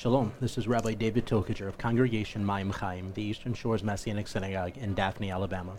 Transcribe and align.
Shalom, 0.00 0.32
this 0.40 0.56
is 0.56 0.66
Rabbi 0.66 0.94
David 0.94 1.26
Tokajer 1.26 1.68
of 1.68 1.76
Congregation 1.76 2.42
Mayim 2.42 2.72
Chayim, 2.72 3.12
the 3.12 3.20
Eastern 3.20 3.52
Shores 3.52 3.82
Messianic 3.82 4.28
Synagogue 4.28 4.78
in 4.78 4.94
Daphne, 4.94 5.30
Alabama. 5.30 5.76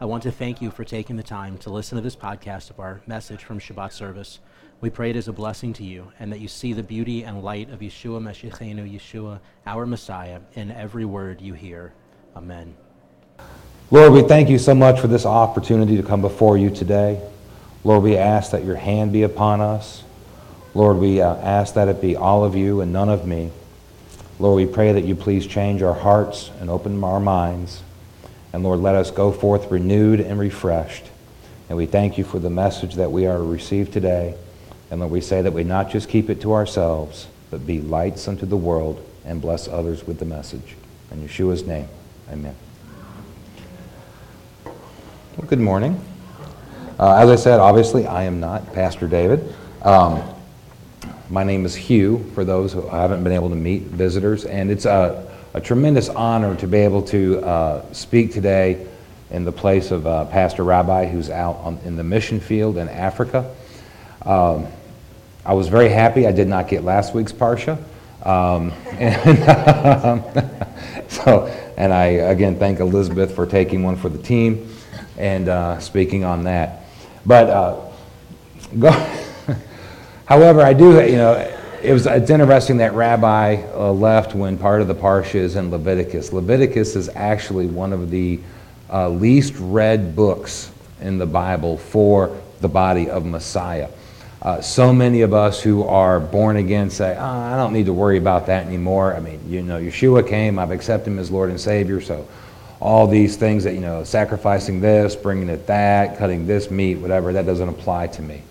I 0.00 0.06
want 0.06 0.24
to 0.24 0.32
thank 0.32 0.60
you 0.60 0.72
for 0.72 0.82
taking 0.82 1.14
the 1.14 1.22
time 1.22 1.56
to 1.58 1.70
listen 1.70 1.94
to 1.94 2.02
this 2.02 2.16
podcast 2.16 2.70
of 2.70 2.80
our 2.80 3.00
message 3.06 3.44
from 3.44 3.60
Shabbat 3.60 3.92
service. 3.92 4.40
We 4.80 4.90
pray 4.90 5.10
it 5.10 5.14
is 5.14 5.28
a 5.28 5.32
blessing 5.32 5.72
to 5.74 5.84
you 5.84 6.10
and 6.18 6.32
that 6.32 6.40
you 6.40 6.48
see 6.48 6.72
the 6.72 6.82
beauty 6.82 7.22
and 7.22 7.44
light 7.44 7.70
of 7.70 7.78
Yeshua 7.78 8.20
Meshichenu, 8.20 8.92
Yeshua, 8.92 9.38
our 9.64 9.86
Messiah, 9.86 10.40
in 10.54 10.72
every 10.72 11.04
word 11.04 11.40
you 11.40 11.54
hear. 11.54 11.92
Amen. 12.34 12.74
Lord, 13.92 14.12
we 14.12 14.22
thank 14.22 14.48
you 14.48 14.58
so 14.58 14.74
much 14.74 14.98
for 14.98 15.06
this 15.06 15.24
opportunity 15.24 15.96
to 15.96 16.02
come 16.02 16.22
before 16.22 16.58
you 16.58 16.70
today. 16.70 17.22
Lord, 17.84 18.02
we 18.02 18.16
ask 18.16 18.50
that 18.50 18.64
your 18.64 18.74
hand 18.74 19.12
be 19.12 19.22
upon 19.22 19.60
us. 19.60 20.02
Lord, 20.74 20.96
we 20.96 21.20
uh, 21.20 21.36
ask 21.36 21.74
that 21.74 21.86
it 21.86 22.00
be 22.00 22.16
all 22.16 22.44
of 22.44 22.56
you 22.56 22.80
and 22.80 22.92
none 22.92 23.08
of 23.08 23.28
me. 23.28 23.52
Lord, 24.40 24.56
we 24.56 24.64
pray 24.64 24.92
that 24.92 25.04
you 25.04 25.14
please 25.14 25.46
change 25.46 25.82
our 25.82 25.92
hearts 25.92 26.50
and 26.60 26.70
open 26.70 27.04
our 27.04 27.20
minds. 27.20 27.82
And 28.54 28.62
Lord, 28.62 28.80
let 28.80 28.94
us 28.94 29.10
go 29.10 29.32
forth 29.32 29.70
renewed 29.70 30.18
and 30.18 30.40
refreshed. 30.40 31.04
And 31.68 31.76
we 31.76 31.84
thank 31.84 32.16
you 32.16 32.24
for 32.24 32.38
the 32.38 32.48
message 32.48 32.94
that 32.94 33.12
we 33.12 33.26
are 33.26 33.36
to 33.36 33.44
receive 33.44 33.92
today. 33.92 34.34
And 34.90 35.00
Lord, 35.00 35.12
we 35.12 35.20
say 35.20 35.42
that 35.42 35.52
we 35.52 35.62
not 35.62 35.90
just 35.90 36.08
keep 36.08 36.30
it 36.30 36.40
to 36.40 36.54
ourselves, 36.54 37.28
but 37.50 37.66
be 37.66 37.82
lights 37.82 38.28
unto 38.28 38.46
the 38.46 38.56
world 38.56 39.06
and 39.26 39.42
bless 39.42 39.68
others 39.68 40.06
with 40.06 40.18
the 40.18 40.24
message. 40.24 40.74
In 41.10 41.22
Yeshua's 41.22 41.66
name, 41.66 41.88
amen. 42.32 42.56
Well, 44.64 45.46
good 45.48 45.60
morning. 45.60 46.02
Uh, 46.98 47.16
as 47.16 47.28
I 47.28 47.36
said, 47.36 47.60
obviously, 47.60 48.06
I 48.06 48.22
am 48.22 48.40
not 48.40 48.72
Pastor 48.72 49.06
David. 49.06 49.54
Um, 49.82 50.22
my 51.30 51.44
name 51.44 51.64
is 51.64 51.76
Hugh, 51.76 52.28
for 52.34 52.44
those 52.44 52.72
who 52.72 52.82
haven't 52.88 53.22
been 53.22 53.32
able 53.32 53.50
to 53.50 53.56
meet 53.56 53.82
visitors, 53.82 54.44
and 54.44 54.68
it's 54.68 54.84
a, 54.84 55.30
a 55.54 55.60
tremendous 55.60 56.08
honor 56.08 56.56
to 56.56 56.66
be 56.66 56.78
able 56.78 57.02
to 57.02 57.38
uh, 57.40 57.92
speak 57.92 58.32
today 58.32 58.84
in 59.30 59.44
the 59.44 59.52
place 59.52 59.92
of 59.92 60.08
uh, 60.08 60.24
Pastor 60.24 60.64
Rabbi, 60.64 61.06
who's 61.06 61.30
out 61.30 61.56
on, 61.58 61.78
in 61.84 61.94
the 61.94 62.02
mission 62.02 62.40
field 62.40 62.76
in 62.78 62.88
Africa. 62.88 63.54
Um, 64.22 64.66
I 65.46 65.54
was 65.54 65.68
very 65.68 65.88
happy 65.88 66.26
I 66.26 66.32
did 66.32 66.48
not 66.48 66.66
get 66.66 66.82
last 66.82 67.14
week's 67.14 67.32
Parsha. 67.32 67.78
Um, 68.26 68.72
and, 68.98 70.04
um, 70.04 70.24
so, 71.08 71.46
and 71.76 71.92
I 71.92 72.06
again 72.06 72.58
thank 72.58 72.80
Elizabeth 72.80 73.36
for 73.36 73.46
taking 73.46 73.84
one 73.84 73.94
for 73.96 74.08
the 74.08 74.20
team 74.20 74.68
and 75.16 75.48
uh, 75.48 75.78
speaking 75.78 76.24
on 76.24 76.42
that. 76.44 76.82
But 77.24 77.50
uh, 77.50 77.80
go. 78.80 79.26
However, 80.30 80.60
I 80.62 80.74
do, 80.74 81.04
you 81.04 81.16
know, 81.16 81.32
it 81.82 81.92
was, 81.92 82.06
it's 82.06 82.30
interesting 82.30 82.76
that 82.76 82.94
Rabbi 82.94 83.64
uh, 83.74 83.90
left 83.90 84.32
when 84.32 84.56
part 84.56 84.80
of 84.80 84.86
the 84.86 84.94
Parsha 84.94 85.34
is 85.34 85.56
in 85.56 85.72
Leviticus. 85.72 86.32
Leviticus 86.32 86.94
is 86.94 87.08
actually 87.16 87.66
one 87.66 87.92
of 87.92 88.12
the 88.12 88.38
uh, 88.92 89.08
least 89.08 89.54
read 89.58 90.14
books 90.14 90.70
in 91.00 91.18
the 91.18 91.26
Bible 91.26 91.78
for 91.78 92.40
the 92.60 92.68
body 92.68 93.10
of 93.10 93.26
Messiah. 93.26 93.88
Uh, 94.40 94.60
so 94.60 94.92
many 94.92 95.22
of 95.22 95.34
us 95.34 95.60
who 95.60 95.82
are 95.82 96.20
born 96.20 96.58
again 96.58 96.90
say, 96.90 97.16
oh, 97.18 97.24
I 97.24 97.56
don't 97.56 97.72
need 97.72 97.86
to 97.86 97.92
worry 97.92 98.16
about 98.16 98.46
that 98.46 98.64
anymore. 98.64 99.16
I 99.16 99.18
mean, 99.18 99.40
you 99.48 99.62
know, 99.62 99.80
Yeshua 99.80 100.28
came, 100.28 100.60
I've 100.60 100.70
accepted 100.70 101.10
him 101.10 101.18
as 101.18 101.32
Lord 101.32 101.50
and 101.50 101.60
Savior, 101.60 102.00
so 102.00 102.28
all 102.78 103.08
these 103.08 103.36
things 103.36 103.64
that, 103.64 103.74
you 103.74 103.80
know, 103.80 104.04
sacrificing 104.04 104.80
this, 104.80 105.16
bringing 105.16 105.48
it 105.48 105.66
that, 105.66 106.18
cutting 106.18 106.46
this 106.46 106.70
meat, 106.70 106.98
whatever, 106.98 107.32
that 107.32 107.46
doesn't 107.46 107.68
apply 107.68 108.06
to 108.06 108.22
me. 108.22 108.42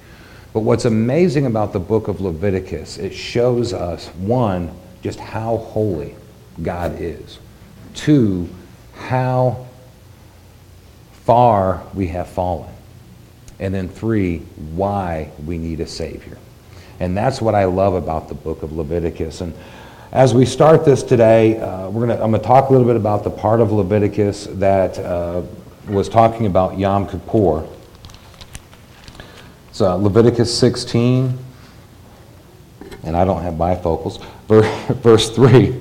But 0.54 0.62
what's 0.62 0.86
amazing 0.86 1.46
about 1.46 1.74
the 1.74 1.80
book 1.80 2.08
of 2.08 2.22
Leviticus, 2.22 2.98
it 2.98 3.14
shows 3.14 3.72
us, 3.72 4.08
one, 4.16 4.72
just 5.02 5.20
how 5.20 5.58
holy 5.58 6.16
God 6.62 7.00
is, 7.00 7.38
two, 7.94 8.50
how 8.96 9.68
far 11.12 11.84
we 11.94 12.08
have 12.08 12.28
fallen, 12.28 12.74
and 13.60 13.74
then 13.74 13.90
three, 13.90 14.40
why 14.74 15.32
we 15.46 15.58
need 15.60 15.80
a 15.80 15.88
Savior. 15.88 16.38
And 17.00 17.16
that's 17.16 17.42
what 17.42 17.54
I 17.54 17.66
love 17.66 17.94
about 17.94 18.28
the 18.28 18.36
book 18.36 18.64
of 18.64 18.74
Leviticus. 18.74 19.42
And 19.42 19.54
as 20.12 20.34
we 20.34 20.46
start 20.46 20.84
this 20.84 21.04
today, 21.04 21.60
uh, 21.60 21.90
we're 21.90 22.08
gonna, 22.08 22.22
I'm 22.22 22.32
going 22.32 22.42
to 22.42 22.48
talk 22.48 22.70
a 22.70 22.72
little 22.72 22.88
bit 22.88 22.96
about 22.96 23.24
the 23.24 23.30
part 23.30 23.62
of 23.62 23.72
Leviticus 23.72 24.48
that 24.54 24.98
uh, 24.98 25.44
was 25.88 26.10
talking 26.10 26.48
about 26.48 26.80
Yom 26.80 27.08
Kippur. 27.08 27.68
It's 29.80 29.86
uh, 29.86 29.96
Leviticus 29.96 30.60
16, 30.60 31.40
and 33.04 33.16
I 33.16 33.24
don't 33.24 33.42
have 33.42 33.54
bifocals, 33.54 34.22
verse 34.96 35.30
3. 35.30 35.74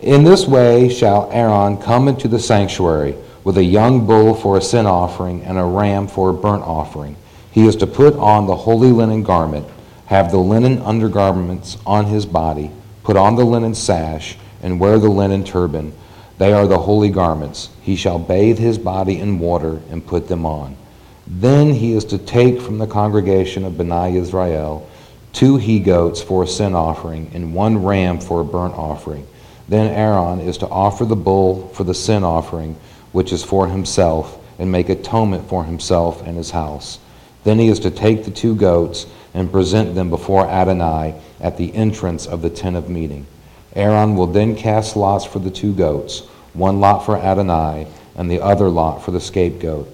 In 0.00 0.24
this 0.24 0.46
way 0.46 0.88
shall 0.88 1.30
Aaron 1.32 1.76
come 1.76 2.08
into 2.08 2.28
the 2.28 2.38
sanctuary 2.38 3.14
with 3.44 3.58
a 3.58 3.62
young 3.62 4.06
bull 4.06 4.34
for 4.34 4.56
a 4.56 4.62
sin 4.62 4.86
offering 4.86 5.42
and 5.42 5.58
a 5.58 5.62
ram 5.62 6.08
for 6.08 6.30
a 6.30 6.32
burnt 6.32 6.62
offering. 6.62 7.14
He 7.50 7.66
is 7.66 7.76
to 7.76 7.86
put 7.86 8.14
on 8.14 8.46
the 8.46 8.56
holy 8.56 8.90
linen 8.90 9.22
garment, 9.22 9.66
have 10.06 10.30
the 10.30 10.38
linen 10.38 10.78
undergarments 10.78 11.76
on 11.84 12.06
his 12.06 12.24
body, 12.24 12.70
put 13.04 13.18
on 13.18 13.36
the 13.36 13.44
linen 13.44 13.74
sash, 13.74 14.38
and 14.62 14.80
wear 14.80 14.98
the 14.98 15.10
linen 15.10 15.44
turban. 15.44 15.92
They 16.38 16.54
are 16.54 16.66
the 16.66 16.78
holy 16.78 17.10
garments. 17.10 17.68
He 17.82 17.96
shall 17.96 18.18
bathe 18.18 18.58
his 18.58 18.78
body 18.78 19.18
in 19.18 19.40
water 19.40 19.82
and 19.90 20.06
put 20.06 20.28
them 20.28 20.46
on. 20.46 20.78
Then 21.26 21.72
he 21.74 21.92
is 21.92 22.04
to 22.06 22.18
take 22.18 22.60
from 22.60 22.78
the 22.78 22.86
congregation 22.86 23.64
of 23.64 23.74
Bnei 23.74 24.16
Israel 24.16 24.88
two 25.32 25.56
he 25.56 25.78
goats 25.78 26.20
for 26.20 26.42
a 26.42 26.46
sin 26.46 26.74
offering 26.74 27.30
and 27.32 27.54
one 27.54 27.82
ram 27.82 28.20
for 28.20 28.40
a 28.40 28.44
burnt 28.44 28.74
offering. 28.74 29.26
Then 29.68 29.92
Aaron 29.92 30.40
is 30.40 30.58
to 30.58 30.68
offer 30.68 31.04
the 31.04 31.16
bull 31.16 31.68
for 31.68 31.84
the 31.84 31.94
sin 31.94 32.24
offering, 32.24 32.76
which 33.12 33.32
is 33.32 33.44
for 33.44 33.68
himself, 33.68 34.38
and 34.58 34.70
make 34.70 34.88
atonement 34.88 35.48
for 35.48 35.64
himself 35.64 36.26
and 36.26 36.36
his 36.36 36.50
house. 36.50 36.98
Then 37.44 37.58
he 37.58 37.68
is 37.68 37.80
to 37.80 37.90
take 37.90 38.24
the 38.24 38.30
two 38.30 38.54
goats 38.54 39.06
and 39.34 39.50
present 39.50 39.94
them 39.94 40.10
before 40.10 40.46
Adonai 40.46 41.14
at 41.40 41.56
the 41.56 41.74
entrance 41.74 42.26
of 42.26 42.42
the 42.42 42.50
tent 42.50 42.76
of 42.76 42.88
meeting. 42.88 43.26
Aaron 43.74 44.14
will 44.16 44.26
then 44.26 44.54
cast 44.54 44.96
lots 44.96 45.24
for 45.24 45.38
the 45.38 45.50
two 45.50 45.72
goats, 45.72 46.20
one 46.52 46.80
lot 46.80 47.04
for 47.06 47.16
Adonai, 47.16 47.86
and 48.14 48.30
the 48.30 48.40
other 48.40 48.68
lot 48.68 49.02
for 49.02 49.10
the 49.10 49.20
scapegoat. 49.20 49.91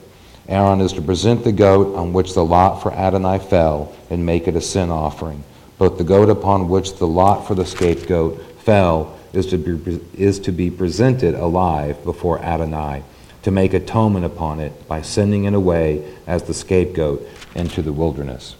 Aaron 0.49 0.81
is 0.81 0.95
to 0.95 1.03
present 1.03 1.45
the 1.45 1.53
goat 1.53 1.95
on 1.95 2.15
which 2.15 2.33
the 2.33 2.45
lot 2.45 2.83
for 2.83 2.93
Adonai 2.93 3.39
fell 3.39 3.95
and 4.09 4.25
make 4.25 4.49
it 4.49 4.57
a 4.57 4.61
sin 4.61 4.91
offering. 4.91 5.45
But 5.77 5.99
the 5.99 6.05
goat 6.05 6.31
upon 6.31 6.69
which 6.69 6.97
the 6.97 7.07
lot 7.07 7.47
for 7.47 7.55
the 7.55 7.67
scapegoat 7.67 8.41
fell 8.63 9.19
is 9.33 9.47
to 9.47 9.59
be, 9.59 10.01
is 10.15 10.41
to 10.41 10.53
be 10.53 10.71
presented 10.71 11.35
alive 11.35 12.03
before 12.03 12.41
Adonai, 12.41 13.03
to 13.43 13.51
make 13.51 13.75
atonement 13.75 14.25
upon 14.25 14.59
it 14.59 14.89
by 14.89 15.03
sending 15.03 15.45
it 15.45 15.55
away 15.55 16.15
as 16.27 16.43
the 16.45 16.55
scapegoat 16.55 17.27
into 17.55 17.83
the 17.83 17.93
wilderness. 17.93 18.57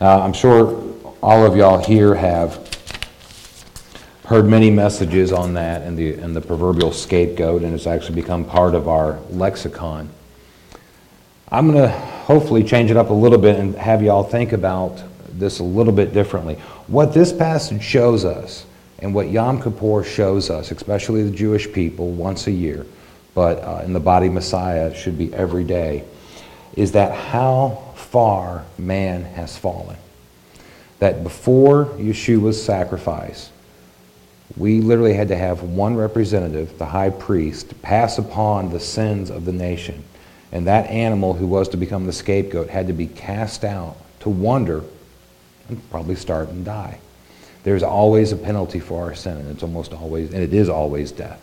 Uh, 0.00 0.20
I'm 0.20 0.32
sure 0.32 0.82
all 1.22 1.46
of 1.46 1.56
y'all 1.56 1.82
here 1.82 2.16
have 2.16 2.68
heard 4.26 4.46
many 4.46 4.70
messages 4.70 5.30
on 5.30 5.54
that 5.54 5.82
and 5.82 5.96
the, 5.96 6.14
and 6.14 6.34
the 6.34 6.40
proverbial 6.40 6.92
scapegoat, 6.92 7.62
and 7.62 7.74
it's 7.74 7.86
actually 7.86 8.16
become 8.16 8.44
part 8.44 8.74
of 8.74 8.88
our 8.88 9.20
lexicon. 9.30 10.10
I'm 11.52 11.70
going 11.70 11.82
to 11.82 11.90
hopefully 11.90 12.64
change 12.64 12.90
it 12.90 12.96
up 12.96 13.10
a 13.10 13.12
little 13.12 13.36
bit 13.36 13.60
and 13.60 13.74
have 13.74 14.02
you 14.02 14.10
all 14.10 14.24
think 14.24 14.52
about 14.52 15.02
this 15.38 15.58
a 15.58 15.62
little 15.62 15.92
bit 15.92 16.14
differently. 16.14 16.54
What 16.86 17.12
this 17.12 17.30
passage 17.30 17.82
shows 17.82 18.24
us, 18.24 18.64
and 19.00 19.14
what 19.14 19.28
Yom 19.28 19.60
Kippur 19.60 20.02
shows 20.02 20.48
us, 20.48 20.70
especially 20.70 21.24
the 21.24 21.30
Jewish 21.30 21.70
people 21.70 22.10
once 22.10 22.46
a 22.46 22.50
year, 22.50 22.86
but 23.34 23.62
uh, 23.62 23.82
in 23.84 23.92
the 23.92 24.00
body 24.00 24.30
Messiah 24.30 24.94
should 24.94 25.18
be 25.18 25.34
every 25.34 25.64
day, 25.64 26.04
is 26.74 26.92
that 26.92 27.14
how 27.14 27.82
far 27.96 28.64
man 28.78 29.22
has 29.22 29.54
fallen. 29.54 29.98
That 31.00 31.22
before 31.22 31.84
Yeshua's 31.98 32.64
sacrifice, 32.64 33.50
we 34.56 34.80
literally 34.80 35.12
had 35.12 35.28
to 35.28 35.36
have 35.36 35.62
one 35.62 35.96
representative, 35.96 36.78
the 36.78 36.86
high 36.86 37.10
priest, 37.10 37.82
pass 37.82 38.16
upon 38.16 38.70
the 38.70 38.80
sins 38.80 39.30
of 39.30 39.44
the 39.44 39.52
nation 39.52 40.02
and 40.52 40.66
that 40.66 40.86
animal 40.88 41.32
who 41.32 41.46
was 41.46 41.68
to 41.70 41.76
become 41.76 42.06
the 42.06 42.12
scapegoat 42.12 42.68
had 42.68 42.86
to 42.86 42.92
be 42.92 43.06
cast 43.06 43.64
out 43.64 43.96
to 44.20 44.28
wander 44.28 44.84
and 45.68 45.90
probably 45.90 46.14
starve 46.14 46.50
and 46.50 46.64
die. 46.64 46.98
There's 47.64 47.82
always 47.82 48.32
a 48.32 48.36
penalty 48.36 48.80
for 48.80 49.02
our 49.02 49.14
sin, 49.14 49.36
and 49.38 49.50
it's 49.50 49.62
almost 49.62 49.92
always, 49.92 50.32
and 50.32 50.42
it 50.42 50.52
is 50.52 50.68
always 50.68 51.12
death. 51.12 51.40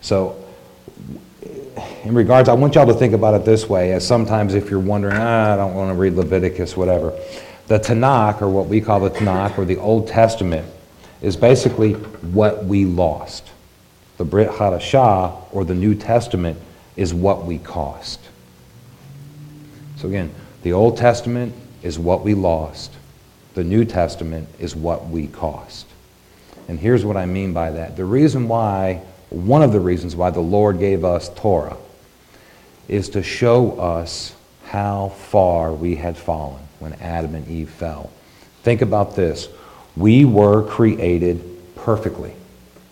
So, 0.00 0.42
in 2.04 2.14
regards, 2.14 2.48
I 2.48 2.54
want 2.54 2.74
y'all 2.74 2.86
to 2.86 2.94
think 2.94 3.12
about 3.12 3.34
it 3.34 3.44
this 3.44 3.68
way 3.68 3.92
as 3.92 4.06
sometimes 4.06 4.54
if 4.54 4.70
you're 4.70 4.80
wondering, 4.80 5.16
ah, 5.16 5.52
I 5.52 5.56
don't 5.56 5.74
want 5.74 5.90
to 5.90 5.94
read 5.94 6.14
Leviticus, 6.14 6.76
whatever. 6.76 7.18
The 7.66 7.78
Tanakh, 7.78 8.40
or 8.40 8.48
what 8.48 8.66
we 8.66 8.80
call 8.80 9.00
the 9.00 9.10
Tanakh, 9.10 9.58
or 9.58 9.64
the 9.64 9.76
Old 9.76 10.08
Testament, 10.08 10.66
is 11.20 11.36
basically 11.36 11.92
what 11.92 12.64
we 12.64 12.84
lost. 12.84 13.50
The 14.16 14.24
Brit 14.24 14.48
Hadashah, 14.48 15.52
or 15.52 15.64
the 15.64 15.74
New 15.74 15.94
Testament, 15.94 16.58
is 16.96 17.12
what 17.12 17.44
we 17.44 17.58
cost. 17.58 18.20
So 20.00 20.08
again, 20.08 20.30
the 20.62 20.72
Old 20.72 20.96
Testament 20.96 21.52
is 21.82 21.98
what 21.98 22.22
we 22.22 22.32
lost. 22.32 22.90
The 23.52 23.62
New 23.62 23.84
Testament 23.84 24.48
is 24.58 24.74
what 24.74 25.06
we 25.06 25.26
cost. 25.26 25.86
And 26.68 26.78
here's 26.78 27.04
what 27.04 27.18
I 27.18 27.26
mean 27.26 27.52
by 27.52 27.72
that. 27.72 27.98
The 27.98 28.06
reason 28.06 28.48
why, 28.48 29.02
one 29.28 29.62
of 29.62 29.72
the 29.72 29.80
reasons 29.80 30.16
why 30.16 30.30
the 30.30 30.40
Lord 30.40 30.78
gave 30.78 31.04
us 31.04 31.28
Torah 31.34 31.76
is 32.88 33.10
to 33.10 33.22
show 33.22 33.78
us 33.78 34.34
how 34.64 35.10
far 35.10 35.70
we 35.74 35.96
had 35.96 36.16
fallen 36.16 36.62
when 36.78 36.94
Adam 36.94 37.34
and 37.34 37.46
Eve 37.46 37.68
fell. 37.68 38.10
Think 38.62 38.80
about 38.80 39.16
this. 39.16 39.48
We 39.96 40.24
were 40.24 40.62
created 40.62 41.44
perfectly. 41.76 42.32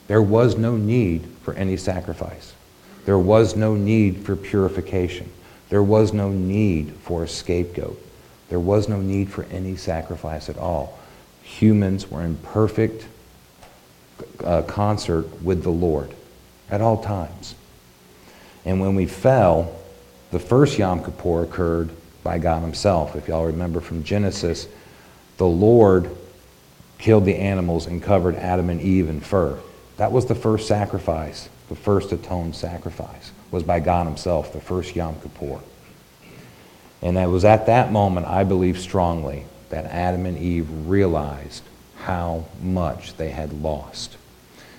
There 0.09 0.21
was 0.21 0.59
no 0.59 0.77
need 0.77 1.27
for 1.43 1.55
any 1.55 1.79
sacrifice. 1.79 2.53
There 3.07 3.19
was 3.19 3.57
no 3.57 3.77
need 3.77 4.27
for 4.27 4.37
purification. 4.37 5.31
There 5.69 5.83
was 5.83 6.13
no 6.13 6.31
need 6.31 6.95
for 7.03 7.25
a 7.25 7.29
scapegoat. 7.29 8.03
There 8.49 8.61
was 8.61 8.89
no 8.89 9.01
need 9.01 9.31
for 9.31 9.45
any 9.45 9.77
sacrifice 9.77 10.49
at 10.49 10.57
all. 10.57 10.99
Humans 11.43 12.11
were 12.11 12.23
in 12.23 12.37
perfect 12.37 13.07
uh, 14.43 14.63
concert 14.63 15.43
with 15.43 15.63
the 15.63 15.71
Lord 15.71 16.15
at 16.71 16.81
all 16.81 17.03
times. 17.03 17.55
And 18.65 18.81
when 18.81 18.95
we 18.95 19.07
fell, 19.07 19.75
the 20.31 20.39
first 20.39 20.79
Yom 20.79 21.03
Kippur 21.05 21.43
occurred 21.43 21.91
by 22.23 22.39
God 22.39 22.63
Himself. 22.63 23.17
If 23.17 23.29
y'all 23.29 23.47
remember 23.47 23.81
from 23.81 24.05
Genesis, 24.05 24.69
the 25.37 25.47
Lord 25.47 26.11
killed 26.99 27.25
the 27.25 27.37
animals 27.37 27.87
and 27.87 28.03
covered 28.03 28.35
Adam 28.35 28.71
and 28.71 28.81
Eve 28.81 29.09
in 29.09 29.21
fur. 29.21 29.59
That 29.97 30.13
was 30.13 30.27
the 30.27 30.35
first 30.35 30.69
sacrifice, 30.69 31.49
the 31.69 31.77
first 31.77 32.13
atoned 32.13 32.55
sacrifice, 32.55 33.33
was 33.51 33.63
by 33.63 33.81
God 33.81 34.07
Himself, 34.07 34.53
the 34.53 34.61
first 34.61 34.97
Yom 34.97 35.21
Kippur. 35.21 35.61
And 37.03 37.17
it 37.17 37.29
was 37.29 37.45
at 37.45 37.67
that 37.67 37.93
moment, 37.93 38.27
I 38.27 38.45
believe 38.45 38.79
strongly, 38.79 39.45
that 39.71 39.85
Adam 39.87 40.27
and 40.27 40.39
Eve 40.39 40.69
realized 40.89 41.63
how 42.01 42.45
much 42.63 43.17
they 43.17 43.31
had 43.31 43.53
lost. 43.53 44.17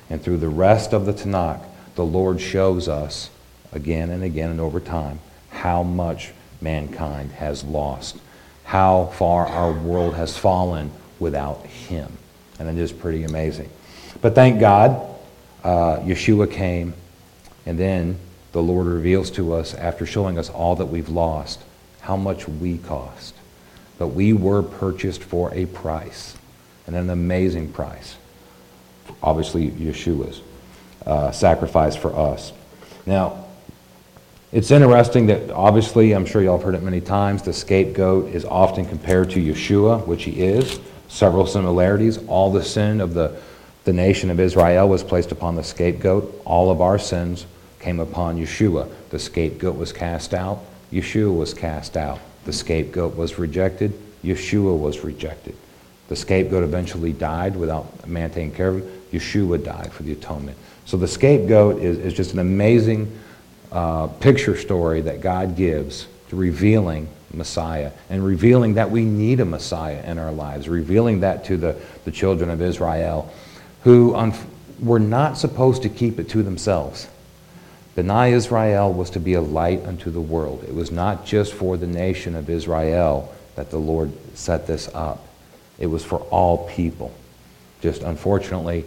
And 0.09 0.21
through 0.21 0.37
the 0.37 0.49
rest 0.49 0.93
of 0.93 1.05
the 1.05 1.13
Tanakh, 1.13 1.63
the 1.95 2.05
Lord 2.05 2.41
shows 2.41 2.87
us 2.87 3.29
again 3.71 4.09
and 4.09 4.23
again 4.23 4.49
and 4.49 4.59
over 4.59 4.79
time 4.79 5.19
how 5.49 5.83
much 5.83 6.31
mankind 6.61 7.31
has 7.33 7.63
lost, 7.63 8.17
how 8.63 9.05
far 9.17 9.45
our 9.45 9.71
world 9.71 10.15
has 10.15 10.37
fallen 10.37 10.91
without 11.19 11.65
Him. 11.65 12.11
And 12.57 12.67
it 12.67 12.81
is 12.81 12.91
pretty 12.91 13.23
amazing. 13.23 13.69
But 14.21 14.35
thank 14.35 14.59
God, 14.59 15.05
uh, 15.63 15.97
Yeshua 15.99 16.51
came, 16.51 16.93
and 17.65 17.77
then 17.77 18.17
the 18.51 18.61
Lord 18.61 18.87
reveals 18.87 19.29
to 19.31 19.53
us, 19.53 19.73
after 19.73 20.05
showing 20.05 20.37
us 20.37 20.49
all 20.49 20.75
that 20.75 20.87
we've 20.87 21.09
lost, 21.09 21.61
how 22.01 22.17
much 22.17 22.47
we 22.47 22.77
cost. 22.79 23.35
But 23.97 24.07
we 24.07 24.33
were 24.33 24.63
purchased 24.63 25.23
for 25.23 25.53
a 25.53 25.65
price, 25.67 26.35
and 26.87 26.95
an 26.95 27.09
amazing 27.09 27.71
price. 27.71 28.15
Obviously, 29.21 29.69
Yeshua's 29.71 30.41
uh, 31.05 31.31
sacrifice 31.31 31.95
for 31.95 32.15
us. 32.15 32.53
Now, 33.05 33.45
it's 34.51 34.71
interesting 34.71 35.27
that 35.27 35.51
obviously, 35.51 36.13
I'm 36.13 36.25
sure 36.25 36.41
y'all 36.41 36.57
have 36.57 36.65
heard 36.65 36.75
it 36.75 36.81
many 36.81 37.01
times, 37.01 37.43
the 37.43 37.53
scapegoat 37.53 38.33
is 38.33 38.45
often 38.45 38.85
compared 38.85 39.29
to 39.31 39.39
Yeshua, 39.39 40.05
which 40.07 40.23
he 40.23 40.41
is. 40.41 40.79
Several 41.07 41.45
similarities. 41.45 42.17
All 42.27 42.51
the 42.51 42.63
sin 42.63 43.01
of 43.01 43.13
the, 43.13 43.39
the 43.89 43.93
nation 43.93 44.29
of 44.29 44.39
Israel 44.39 44.87
was 44.87 45.03
placed 45.03 45.31
upon 45.31 45.55
the 45.55 45.63
scapegoat. 45.63 46.43
All 46.45 46.69
of 46.69 46.79
our 46.79 46.99
sins 46.99 47.47
came 47.79 47.99
upon 47.99 48.37
Yeshua. 48.37 48.87
The 49.09 49.17
scapegoat 49.17 49.75
was 49.77 49.91
cast 49.91 50.35
out. 50.35 50.59
Yeshua 50.93 51.35
was 51.35 51.55
cast 51.55 51.97
out. 51.97 52.19
The 52.45 52.53
scapegoat 52.53 53.15
was 53.15 53.39
rejected. 53.39 53.99
Yeshua 54.23 54.77
was 54.77 54.99
rejected. 54.99 55.55
The 56.07 56.15
scapegoat 56.15 56.63
eventually 56.63 57.13
died 57.13 57.55
without 57.55 58.07
man 58.07 58.29
taking 58.29 58.51
care 58.51 58.67
of 58.67 58.83
him. 58.83 59.01
Yeshua 59.11 59.63
died 59.63 59.91
for 59.91 60.03
the 60.03 60.11
atonement. 60.11 60.59
So 60.85 60.95
the 60.95 61.07
scapegoat 61.07 61.81
is, 61.81 61.97
is 61.97 62.13
just 62.13 62.33
an 62.33 62.39
amazing 62.39 63.11
uh, 63.71 64.05
picture 64.05 64.55
story 64.55 65.01
that 65.01 65.19
God 65.19 65.55
gives 65.55 66.05
to 66.29 66.35
revealing 66.35 67.07
Messiah 67.33 67.91
and 68.11 68.23
revealing 68.23 68.75
that 68.75 68.91
we 68.91 69.03
need 69.03 69.39
a 69.39 69.45
Messiah 69.45 70.03
in 70.05 70.19
our 70.19 70.31
lives, 70.31 70.69
revealing 70.69 71.21
that 71.21 71.45
to 71.45 71.57
the, 71.57 71.75
the 72.05 72.11
children 72.11 72.51
of 72.51 72.61
Israel 72.61 73.33
who 73.83 74.15
un- 74.15 74.33
were 74.79 74.99
not 74.99 75.37
supposed 75.37 75.83
to 75.83 75.89
keep 75.89 76.19
it 76.19 76.29
to 76.29 76.43
themselves. 76.43 77.07
B'nai 77.95 78.31
Israel 78.31 78.93
was 78.93 79.09
to 79.11 79.19
be 79.19 79.33
a 79.33 79.41
light 79.41 79.85
unto 79.85 80.09
the 80.09 80.21
world. 80.21 80.63
It 80.63 80.73
was 80.73 80.91
not 80.91 81.25
just 81.25 81.53
for 81.53 81.75
the 81.75 81.87
nation 81.87 82.35
of 82.35 82.49
Israel 82.49 83.33
that 83.55 83.71
the 83.71 83.77
Lord 83.77 84.11
set 84.35 84.67
this 84.67 84.89
up. 84.93 85.27
It 85.77 85.87
was 85.87 86.03
for 86.03 86.19
all 86.29 86.69
people. 86.69 87.13
Just 87.81 88.03
unfortunately, 88.03 88.85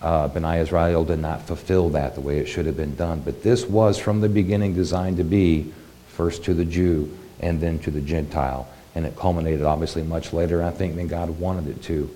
uh, 0.00 0.28
Israel 0.34 1.04
did 1.04 1.18
not 1.18 1.42
fulfill 1.42 1.90
that 1.90 2.14
the 2.14 2.20
way 2.20 2.38
it 2.38 2.46
should 2.46 2.66
have 2.66 2.76
been 2.76 2.94
done. 2.94 3.20
But 3.20 3.42
this 3.42 3.66
was 3.66 3.98
from 3.98 4.20
the 4.20 4.28
beginning 4.28 4.74
designed 4.74 5.16
to 5.16 5.24
be 5.24 5.72
first 6.08 6.44
to 6.44 6.54
the 6.54 6.64
Jew 6.64 7.16
and 7.40 7.60
then 7.60 7.78
to 7.80 7.90
the 7.90 8.00
Gentile. 8.00 8.68
And 8.94 9.04
it 9.04 9.16
culminated 9.16 9.62
obviously 9.62 10.02
much 10.02 10.32
later, 10.32 10.62
I 10.62 10.70
think, 10.70 10.96
than 10.96 11.08
God 11.08 11.28
wanted 11.30 11.68
it 11.68 11.82
to 11.84 12.10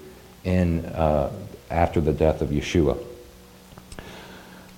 in, 0.44 0.84
uh, 0.87 1.32
after 1.70 2.00
the 2.00 2.12
death 2.12 2.42
of 2.42 2.50
Yeshua. 2.50 3.02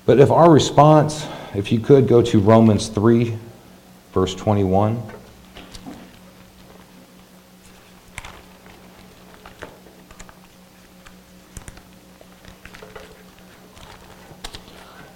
But 0.04 0.18
if 0.18 0.30
our 0.30 0.50
response, 0.50 1.26
if 1.54 1.70
you 1.70 1.78
could 1.78 2.08
go 2.08 2.22
to 2.22 2.40
Romans 2.40 2.88
3, 2.88 3.36
verse 4.12 4.34
21. 4.34 5.02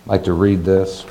I'd 0.06 0.10
like 0.10 0.24
to 0.24 0.32
read 0.32 0.64
this. 0.64 1.04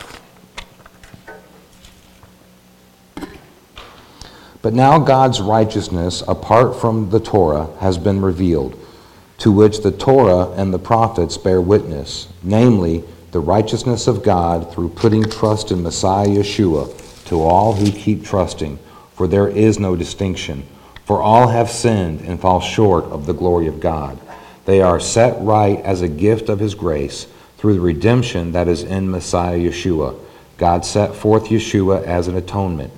But 4.61 4.73
now 4.73 4.97
God's 4.97 5.41
righteousness, 5.41 6.23
apart 6.27 6.75
from 6.75 7.11
the 7.11 7.19
Torah, 7.19 7.67
has 7.81 7.99
been 7.99 8.21
revealed, 8.21 8.79
to 9.37 9.51
which 9.51 9.81
the 9.81 9.91
Torah 9.91 10.51
and 10.51 10.73
the 10.73 10.79
prophets 10.79 11.37
bear 11.37 11.59
witness, 11.59 12.27
namely, 12.41 13.03
the 13.31 13.39
righteousness 13.39 14.07
of 14.07 14.23
God 14.23 14.73
through 14.73 14.89
putting 14.89 15.23
trust 15.23 15.71
in 15.71 15.83
Messiah 15.83 16.27
Yeshua 16.27 17.25
to 17.25 17.41
all 17.41 17.73
who 17.73 17.91
keep 17.91 18.23
trusting, 18.23 18.79
for 19.13 19.27
there 19.27 19.49
is 19.49 19.77
no 19.77 19.95
distinction. 19.95 20.65
For 21.05 21.21
all 21.21 21.49
have 21.49 21.69
sinned 21.69 22.21
and 22.21 22.39
fall 22.39 22.61
short 22.61 23.05
of 23.05 23.25
the 23.25 23.33
glory 23.33 23.67
of 23.67 23.79
God. 23.79 24.19
They 24.63 24.81
are 24.81 24.99
set 24.99 25.39
right 25.41 25.79
as 25.81 26.01
a 26.01 26.07
gift 26.07 26.49
of 26.49 26.59
His 26.59 26.75
grace 26.75 27.27
through 27.57 27.75
the 27.75 27.81
redemption 27.81 28.53
that 28.53 28.67
is 28.67 28.83
in 28.83 29.12
Messiah 29.12 29.60
Yeshua. 29.60 30.17
God 30.57 30.86
set 30.86 31.13
forth 31.13 31.45
Yeshua 31.45 32.03
as 32.03 32.27
an 32.27 32.38
atonement 32.38 32.93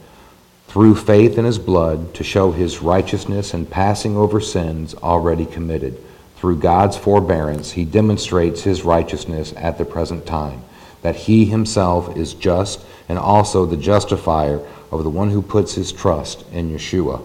through 0.67 0.95
faith 0.95 1.37
in 1.37 1.45
His 1.45 1.57
blood 1.57 2.13
to 2.13 2.23
show 2.23 2.51
His 2.51 2.81
righteousness 2.81 3.53
and 3.53 3.69
passing 3.69 4.15
over 4.15 4.39
sins 4.39 4.93
already 4.95 5.45
committed 5.45 6.01
through 6.37 6.57
God's 6.57 6.95
forbearance, 6.95 7.71
he 7.71 7.83
demonstrates 7.83 8.61
his 8.61 8.83
righteousness 8.83 9.53
at 9.57 9.77
the 9.77 9.85
present 9.85 10.25
time, 10.25 10.61
that 11.01 11.15
he 11.15 11.45
himself 11.45 12.15
is 12.15 12.33
just 12.33 12.85
and 13.09 13.17
also 13.17 13.65
the 13.65 13.77
justifier 13.77 14.59
of 14.91 15.03
the 15.03 15.09
one 15.09 15.31
who 15.31 15.41
puts 15.41 15.73
his 15.73 15.91
trust 15.91 16.45
in 16.51 16.69
Yeshua. 16.69 17.21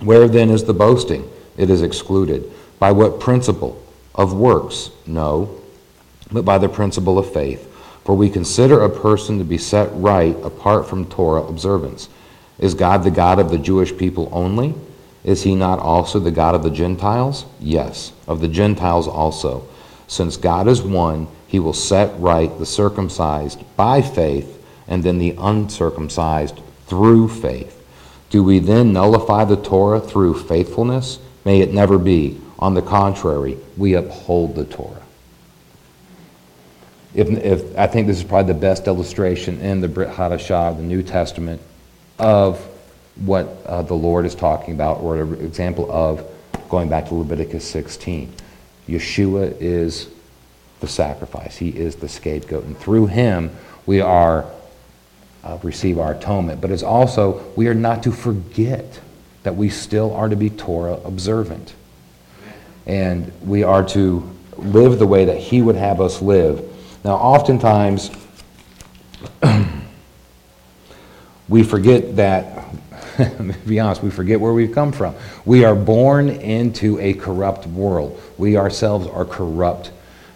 Where 0.00 0.26
then 0.26 0.50
is 0.50 0.64
the 0.64 0.72
boasting? 0.72 1.30
It 1.56 1.70
is 1.70 1.82
excluded. 1.82 2.50
By 2.78 2.92
what 2.92 3.20
principle? 3.20 3.80
Of 4.14 4.32
works? 4.32 4.90
No, 5.06 5.60
but 6.30 6.44
by 6.44 6.58
the 6.58 6.68
principle 6.68 7.18
of 7.18 7.32
faith. 7.32 7.70
For 8.04 8.14
we 8.14 8.30
consider 8.30 8.82
a 8.82 8.90
person 8.90 9.38
to 9.38 9.44
be 9.44 9.58
set 9.58 9.88
right 9.92 10.36
apart 10.42 10.88
from 10.88 11.06
Torah 11.06 11.42
observance. 11.42 12.08
Is 12.58 12.74
God 12.74 13.02
the 13.02 13.10
God 13.10 13.38
of 13.38 13.50
the 13.50 13.58
Jewish 13.58 13.96
people 13.96 14.28
only? 14.32 14.74
Is 15.24 15.42
he 15.42 15.54
not 15.54 15.78
also 15.78 16.20
the 16.20 16.30
God 16.30 16.54
of 16.54 16.62
the 16.62 16.70
Gentiles? 16.70 17.46
Yes, 17.58 18.12
of 18.28 18.40
the 18.40 18.48
Gentiles 18.48 19.08
also. 19.08 19.66
Since 20.06 20.36
God 20.36 20.68
is 20.68 20.82
one, 20.82 21.28
he 21.46 21.58
will 21.58 21.72
set 21.72 22.18
right 22.20 22.56
the 22.58 22.66
circumcised 22.66 23.64
by 23.76 24.02
faith 24.02 24.62
and 24.86 25.02
then 25.02 25.18
the 25.18 25.34
uncircumcised 25.38 26.60
through 26.86 27.28
faith. 27.28 27.82
Do 28.28 28.42
we 28.42 28.58
then 28.58 28.92
nullify 28.92 29.44
the 29.44 29.56
Torah 29.56 30.00
through 30.00 30.34
faithfulness? 30.34 31.18
May 31.44 31.60
it 31.60 31.72
never 31.72 31.98
be. 31.98 32.40
On 32.58 32.74
the 32.74 32.82
contrary, 32.82 33.58
we 33.76 33.94
uphold 33.94 34.54
the 34.54 34.64
Torah. 34.64 35.02
If, 37.14 37.28
if, 37.28 37.78
I 37.78 37.86
think 37.86 38.06
this 38.06 38.18
is 38.18 38.24
probably 38.24 38.52
the 38.52 38.58
best 38.58 38.86
illustration 38.86 39.60
in 39.60 39.80
the 39.80 39.88
Brit 39.88 40.08
Hadashah, 40.08 40.76
the 40.76 40.82
New 40.82 41.02
Testament, 41.02 41.62
of 42.18 42.66
what 43.16 43.46
uh, 43.66 43.82
the 43.82 43.94
Lord 43.94 44.26
is 44.26 44.34
talking 44.34 44.74
about, 44.74 45.00
or 45.00 45.20
an 45.20 45.34
example 45.44 45.90
of 45.90 46.26
going 46.68 46.88
back 46.88 47.08
to 47.08 47.14
Leviticus 47.14 47.64
16. 47.64 48.32
Yeshua 48.88 49.56
is 49.60 50.08
the 50.80 50.88
sacrifice, 50.88 51.56
He 51.56 51.70
is 51.70 51.96
the 51.96 52.08
scapegoat, 52.08 52.64
and 52.64 52.76
through 52.76 53.06
Him 53.06 53.50
we 53.86 54.00
are 54.00 54.44
uh, 55.42 55.58
receive 55.62 55.98
our 55.98 56.12
atonement. 56.12 56.60
But 56.60 56.70
it's 56.70 56.82
also 56.82 57.44
we 57.56 57.68
are 57.68 57.74
not 57.74 58.02
to 58.04 58.12
forget 58.12 59.00
that 59.44 59.54
we 59.56 59.68
still 59.68 60.14
are 60.14 60.28
to 60.28 60.36
be 60.36 60.50
Torah 60.50 60.94
observant, 61.04 61.74
and 62.86 63.30
we 63.42 63.62
are 63.62 63.84
to 63.88 64.28
live 64.56 64.98
the 64.98 65.06
way 65.06 65.24
that 65.26 65.38
He 65.38 65.62
would 65.62 65.76
have 65.76 66.00
us 66.00 66.20
live. 66.20 66.70
Now, 67.04 67.16
oftentimes, 67.16 68.10
we 71.48 71.62
forget 71.62 72.16
that, 72.16 72.64
be 73.66 73.80
honest, 73.80 74.02
we 74.02 74.10
forget 74.10 74.40
where 74.40 74.52
we've 74.52 74.74
come 74.74 74.92
from. 74.92 75.14
We 75.44 75.64
are 75.64 75.74
born 75.74 76.28
into 76.28 76.98
a 77.00 77.14
corrupt 77.14 77.66
world. 77.66 78.20
We 78.38 78.56
ourselves 78.56 79.06
are 79.06 79.24
corrupt 79.24 79.90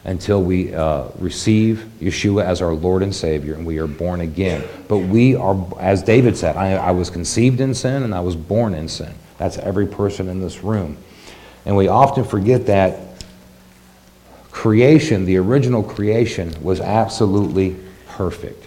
until 0.04 0.42
we 0.42 0.74
uh, 0.74 1.08
receive 1.18 1.86
Yeshua 2.00 2.44
as 2.44 2.62
our 2.62 2.72
Lord 2.72 3.02
and 3.02 3.14
Savior 3.14 3.54
and 3.54 3.66
we 3.66 3.78
are 3.78 3.86
born 3.86 4.20
again. 4.20 4.64
But 4.88 4.98
we 4.98 5.34
are, 5.36 5.56
as 5.78 6.02
David 6.02 6.36
said, 6.36 6.56
I, 6.56 6.72
I 6.72 6.90
was 6.92 7.10
conceived 7.10 7.60
in 7.60 7.74
sin 7.74 8.02
and 8.02 8.14
I 8.14 8.20
was 8.20 8.34
born 8.34 8.74
in 8.74 8.88
sin. 8.88 9.12
That's 9.36 9.58
every 9.58 9.86
person 9.86 10.28
in 10.28 10.40
this 10.40 10.62
room. 10.64 10.96
And 11.66 11.76
we 11.76 11.88
often 11.88 12.24
forget 12.24 12.66
that 12.66 13.00
creation, 14.50 15.26
the 15.26 15.36
original 15.36 15.82
creation, 15.82 16.54
was 16.62 16.80
absolutely 16.80 17.76
perfect. 18.06 18.64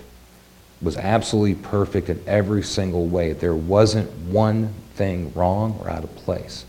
Was 0.81 0.97
absolutely 0.97 1.55
perfect 1.55 2.09
in 2.09 2.21
every 2.25 2.63
single 2.63 3.05
way. 3.05 3.33
There 3.33 3.55
wasn't 3.55 4.11
one 4.27 4.73
thing 4.95 5.31
wrong 5.33 5.77
or 5.81 5.89
out 5.89 6.03
of 6.03 6.15
place. 6.15 6.65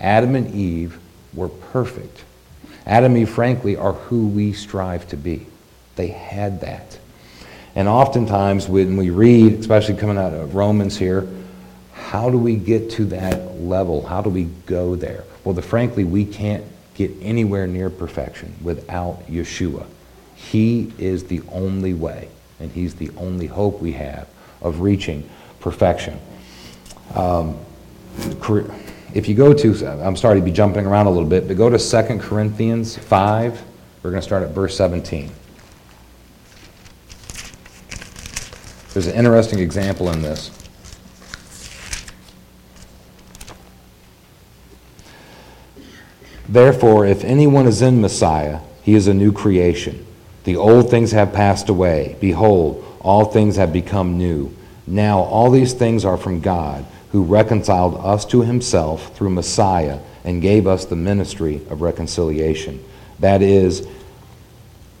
Adam 0.00 0.34
and 0.34 0.52
Eve 0.54 0.98
were 1.32 1.48
perfect. 1.48 2.24
Adam 2.86 3.12
and 3.12 3.22
Eve, 3.22 3.30
frankly, 3.30 3.76
are 3.76 3.92
who 3.92 4.26
we 4.28 4.52
strive 4.52 5.08
to 5.08 5.16
be. 5.16 5.46
They 5.96 6.08
had 6.08 6.60
that. 6.62 6.98
And 7.74 7.88
oftentimes, 7.88 8.68
when 8.68 8.96
we 8.96 9.10
read, 9.10 9.60
especially 9.60 9.96
coming 9.96 10.18
out 10.18 10.34
of 10.34 10.54
Romans 10.54 10.96
here, 10.98 11.26
how 11.92 12.28
do 12.28 12.36
we 12.36 12.56
get 12.56 12.90
to 12.92 13.04
that 13.06 13.60
level? 13.60 14.04
How 14.04 14.20
do 14.20 14.28
we 14.28 14.44
go 14.66 14.96
there? 14.96 15.24
Well, 15.44 15.54
the, 15.54 15.62
frankly, 15.62 16.04
we 16.04 16.24
can't 16.24 16.64
get 16.94 17.10
anywhere 17.22 17.66
near 17.66 17.88
perfection 17.88 18.54
without 18.62 19.26
Yeshua. 19.26 19.86
He 20.34 20.92
is 20.98 21.24
the 21.24 21.40
only 21.50 21.94
way, 21.94 22.28
and 22.62 22.70
He's 22.72 22.94
the 22.94 23.10
only 23.16 23.46
hope 23.46 23.80
we 23.80 23.92
have 23.92 24.28
of 24.60 24.80
reaching 24.80 25.28
perfection. 25.60 26.18
Um, 27.14 27.58
if 29.14 29.28
you 29.28 29.34
go 29.34 29.52
to, 29.52 29.86
I'm 29.86 30.16
sorry 30.16 30.38
to 30.38 30.44
be 30.44 30.52
jumping 30.52 30.86
around 30.86 31.06
a 31.06 31.10
little 31.10 31.28
bit, 31.28 31.48
but 31.48 31.56
go 31.56 31.68
to 31.68 31.78
2 31.78 32.18
Corinthians 32.18 32.96
5. 32.96 33.62
We're 34.02 34.10
going 34.10 34.20
to 34.20 34.26
start 34.26 34.42
at 34.42 34.50
verse 34.50 34.76
17. 34.76 35.30
There's 38.92 39.06
an 39.06 39.14
interesting 39.14 39.58
example 39.58 40.10
in 40.10 40.22
this. 40.22 40.50
Therefore, 46.48 47.06
if 47.06 47.24
anyone 47.24 47.66
is 47.66 47.80
in 47.80 48.02
Messiah, 48.02 48.60
he 48.82 48.94
is 48.94 49.08
a 49.08 49.14
new 49.14 49.32
creation. 49.32 50.06
The 50.44 50.56
old 50.56 50.90
things 50.90 51.12
have 51.12 51.32
passed 51.32 51.68
away. 51.68 52.16
Behold, 52.20 52.84
all 53.00 53.26
things 53.26 53.56
have 53.56 53.72
become 53.72 54.18
new. 54.18 54.54
Now 54.86 55.20
all 55.20 55.50
these 55.50 55.72
things 55.72 56.04
are 56.04 56.16
from 56.16 56.40
God 56.40 56.84
who 57.12 57.22
reconciled 57.22 57.96
us 57.96 58.24
to 58.26 58.42
himself 58.42 59.14
through 59.16 59.30
Messiah 59.30 60.00
and 60.24 60.42
gave 60.42 60.66
us 60.66 60.86
the 60.86 60.96
ministry 60.96 61.56
of 61.68 61.82
reconciliation. 61.82 62.82
That 63.20 63.42
is, 63.42 63.86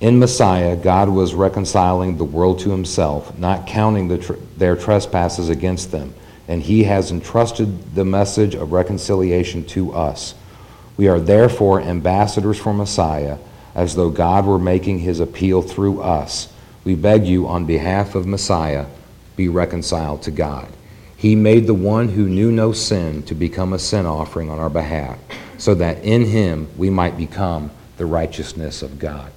in 0.00 0.18
Messiah, 0.18 0.76
God 0.76 1.08
was 1.08 1.34
reconciling 1.34 2.16
the 2.16 2.24
world 2.24 2.58
to 2.60 2.70
himself, 2.70 3.38
not 3.38 3.66
counting 3.66 4.08
the 4.08 4.18
tr- 4.18 4.32
their 4.56 4.76
trespasses 4.76 5.48
against 5.48 5.90
them, 5.90 6.12
and 6.48 6.60
he 6.62 6.84
has 6.84 7.10
entrusted 7.10 7.94
the 7.94 8.04
message 8.04 8.54
of 8.54 8.72
reconciliation 8.72 9.64
to 9.66 9.92
us. 9.92 10.34
We 10.96 11.08
are 11.08 11.20
therefore 11.20 11.80
ambassadors 11.80 12.58
for 12.58 12.74
Messiah, 12.74 13.38
as 13.74 13.94
though 13.94 14.10
God 14.10 14.46
were 14.46 14.58
making 14.58 14.98
his 15.00 15.20
appeal 15.20 15.62
through 15.62 16.00
us. 16.00 16.52
We 16.84 16.94
beg 16.94 17.26
you, 17.26 17.46
on 17.46 17.64
behalf 17.64 18.14
of 18.14 18.26
Messiah, 18.26 18.86
be 19.36 19.48
reconciled 19.48 20.22
to 20.22 20.30
God. 20.30 20.68
He 21.16 21.36
made 21.36 21.66
the 21.66 21.74
one 21.74 22.08
who 22.08 22.28
knew 22.28 22.50
no 22.50 22.72
sin 22.72 23.22
to 23.24 23.34
become 23.34 23.72
a 23.72 23.78
sin 23.78 24.06
offering 24.06 24.50
on 24.50 24.58
our 24.58 24.68
behalf, 24.68 25.18
so 25.56 25.74
that 25.74 26.02
in 26.02 26.26
him 26.26 26.68
we 26.76 26.90
might 26.90 27.16
become 27.16 27.70
the 27.96 28.06
righteousness 28.06 28.82
of 28.82 28.98
God. 28.98 29.30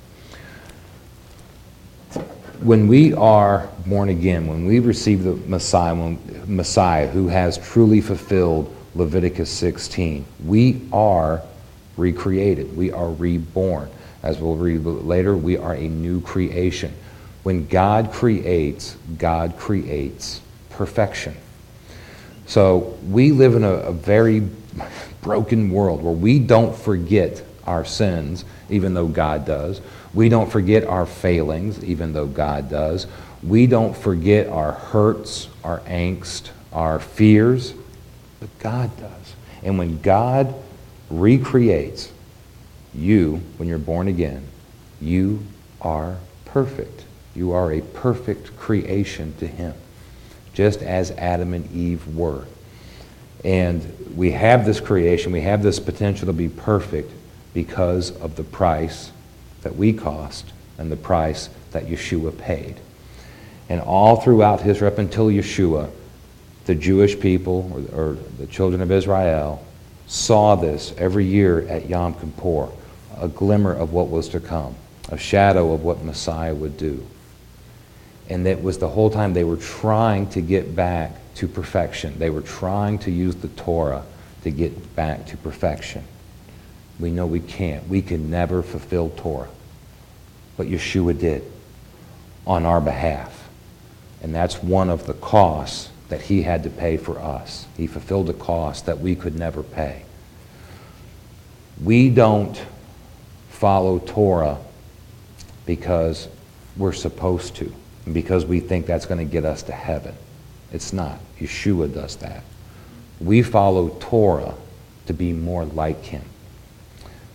When 2.62 2.88
we 2.88 3.14
are 3.14 3.70
born 3.86 4.10
again, 4.10 4.48
when 4.48 4.66
we 4.66 4.80
receive 4.80 5.24
the 5.24 5.36
Messiah, 5.36 5.94
when, 5.94 6.20
Messiah 6.48 7.08
who 7.08 7.28
has 7.28 7.58
truly 7.60 8.02
fulfilled 8.02 8.76
Leviticus 8.96 9.52
16, 9.52 10.26
we 10.46 10.82
are 10.92 11.44
recreated. 11.98 12.76
We 12.76 12.92
are 12.92 13.10
reborn. 13.10 13.90
As 14.26 14.40
we'll 14.40 14.56
read 14.56 14.84
later, 14.84 15.38
we 15.38 15.56
are 15.56 15.76
a 15.76 15.88
new 15.88 16.20
creation. 16.20 16.92
When 17.44 17.68
God 17.68 18.12
creates, 18.12 18.98
God 19.20 19.56
creates 19.60 20.42
perfection. 20.72 21.38
So 22.48 22.98
we 23.08 23.32
live 23.32 23.54
in 23.54 23.64
a, 23.64 23.70
a 23.70 23.92
very 23.92 24.50
broken 25.22 25.70
world 25.70 26.02
where 26.02 26.12
we 26.12 26.40
don't 26.40 26.76
forget 26.76 27.44
our 27.68 27.86
sins, 27.86 28.46
even 28.68 28.96
though 28.96 29.08
God 29.08 29.46
does. 29.46 29.80
We 30.16 30.28
don't 30.30 30.52
forget 30.52 30.86
our 30.86 31.06
failings, 31.06 31.84
even 31.84 32.14
though 32.14 32.26
God 32.26 32.68
does. 32.68 33.06
We 33.44 33.68
don't 33.68 33.96
forget 33.96 34.48
our 34.48 34.72
hurts, 34.72 35.50
our 35.64 35.82
angst, 35.82 36.50
our 36.74 37.00
fears, 37.00 37.76
but 38.40 38.50
God 38.58 38.90
does. 38.98 39.36
And 39.62 39.78
when 39.78 40.02
God 40.02 40.56
recreates 41.12 42.12
you, 42.96 43.42
when 43.58 43.68
you're 43.68 43.78
born 43.78 44.08
again, 44.08 44.44
you 45.02 45.44
are 45.82 46.18
perfect. 46.46 47.04
You 47.36 47.52
are 47.52 47.72
a 47.72 47.82
perfect 47.82 48.58
creation 48.58 49.34
to 49.40 49.48
Him 49.48 49.74
just 50.56 50.82
as 50.82 51.12
Adam 51.12 51.54
and 51.54 51.72
Eve 51.72 52.16
were. 52.16 52.46
And 53.44 54.16
we 54.16 54.32
have 54.32 54.66
this 54.66 54.80
creation, 54.80 55.32
we 55.32 55.42
have 55.42 55.62
this 55.62 55.80
potential 55.80 56.26
to 56.28 56.34
be 56.34 56.50
perfect 56.50 57.12
because 57.54 58.12
of 58.20 58.36
the 58.36 58.44
price 58.44 59.12
that 59.62 59.76
we 59.76 59.94
cost 59.94 60.52
and 60.78 60.92
the 60.92 60.96
price 60.96 61.50
that 61.72 61.86
Yeshua 61.86 62.36
paid. 62.38 62.80
And 63.70 63.82
all 63.82 64.22
throughout 64.22 64.62
his 64.62 64.82
up 64.82 64.98
until 64.98 65.28
Yeshua, 65.28 65.90
the 66.66 66.76
Jewish 66.76 67.20
people 67.20 67.88
or, 67.94 68.00
or, 68.00 68.18
the 68.40 68.48
children 68.48 68.82
of 68.82 68.92
Israel 68.92 69.64
saw 70.08 70.56
this 70.56 70.94
every 70.98 71.26
year 71.26 71.68
at 71.68 71.88
Yom 71.88 72.14
Kippur, 72.16 72.70
a 73.18 73.28
glimmer 73.28 73.74
of 73.74 73.94
what 73.94 74.10
was 74.10 74.30
to 74.30 74.40
come, 74.40 74.76
a 75.10 75.18
shadow 75.18 75.74
of 75.74 75.84
what 75.84 76.04
Messiah 76.04 76.54
would 76.54 76.78
do. 76.78 77.06
And 78.30 78.46
that 78.46 78.62
was 78.62 78.78
the 78.78 78.90
whole 78.90 79.10
time 79.10 79.34
they 79.34 79.44
were 79.44 79.58
trying 79.58 80.30
to 80.30 80.42
get 80.42 80.76
back 80.76 81.14
to 81.36 81.48
perfection. 81.48 82.18
They 82.18 82.30
were 82.30 82.42
trying 82.42 83.00
to 83.00 83.12
use 83.12 83.36
the 83.36 83.50
Torah 83.50 84.04
to 84.44 84.52
get 84.52 84.96
back 84.96 85.28
to 85.28 85.38
perfection. 85.38 86.04
We 87.00 87.12
know 87.12 87.28
we 87.28 87.40
can't. 87.40 87.88
We 87.88 88.02
can 88.02 88.30
never 88.30 88.64
fulfill 88.64 89.10
Torah. 89.12 89.50
But 90.58 90.68
Yeshua 90.68 91.20
did 91.20 91.44
on 92.48 92.66
our 92.66 92.82
behalf. 92.82 93.50
And 94.22 94.34
that's 94.34 94.64
one 94.64 94.90
of 94.90 95.06
the 95.06 95.14
costs 95.14 95.90
that 96.10 96.22
he 96.22 96.44
had 96.44 96.64
to 96.64 96.70
pay 96.70 96.98
for 96.98 97.20
us. 97.20 97.66
He 97.76 97.88
fulfilled 97.88 98.30
a 98.30 98.34
cost 98.34 98.86
that 98.86 99.00
we 99.00 99.16
could 99.16 99.38
never 99.38 99.62
pay. 99.62 100.04
We 101.84 102.10
don't 102.10 102.60
follow 103.56 104.00
Torah 104.00 104.58
because 105.66 106.28
we're 106.76 106.94
supposed 106.94 107.56
to 107.56 107.74
because 108.12 108.46
we 108.46 108.60
think 108.60 108.86
that's 108.86 109.06
going 109.06 109.26
to 109.26 109.32
get 109.32 109.46
us 109.46 109.64
to 109.64 109.72
heaven. 109.72 110.14
It's 110.72 110.92
not. 110.92 111.18
Yeshua 111.40 111.94
does 111.94 112.18
that. 112.18 112.44
We 113.20 113.42
follow 113.42 113.90
Torah 114.00 114.56
to 115.08 115.14
be 115.14 115.32
more 115.32 115.64
like 115.64 116.04
him, 116.04 116.24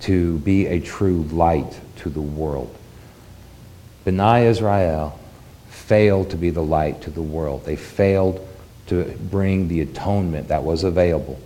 to 0.01 0.39
be 0.41 0.67
a 0.67 0.79
true 0.81 1.23
light 1.33 1.81
to 1.97 2.11
the 2.11 2.21
world. 2.21 2.77
B'nai 4.05 4.45
Israel 4.45 5.19
failed 5.71 6.31
to 6.31 6.37
be 6.37 6.51
the 6.51 6.63
light 6.63 7.01
to 7.03 7.11
the 7.11 7.23
world. 7.23 7.65
They 7.65 7.77
failed 7.77 8.47
to 8.89 9.05
bring 9.31 9.69
the 9.69 9.81
atonement 9.81 10.49
that 10.49 10.65
was 10.65 10.85
available 10.85 11.41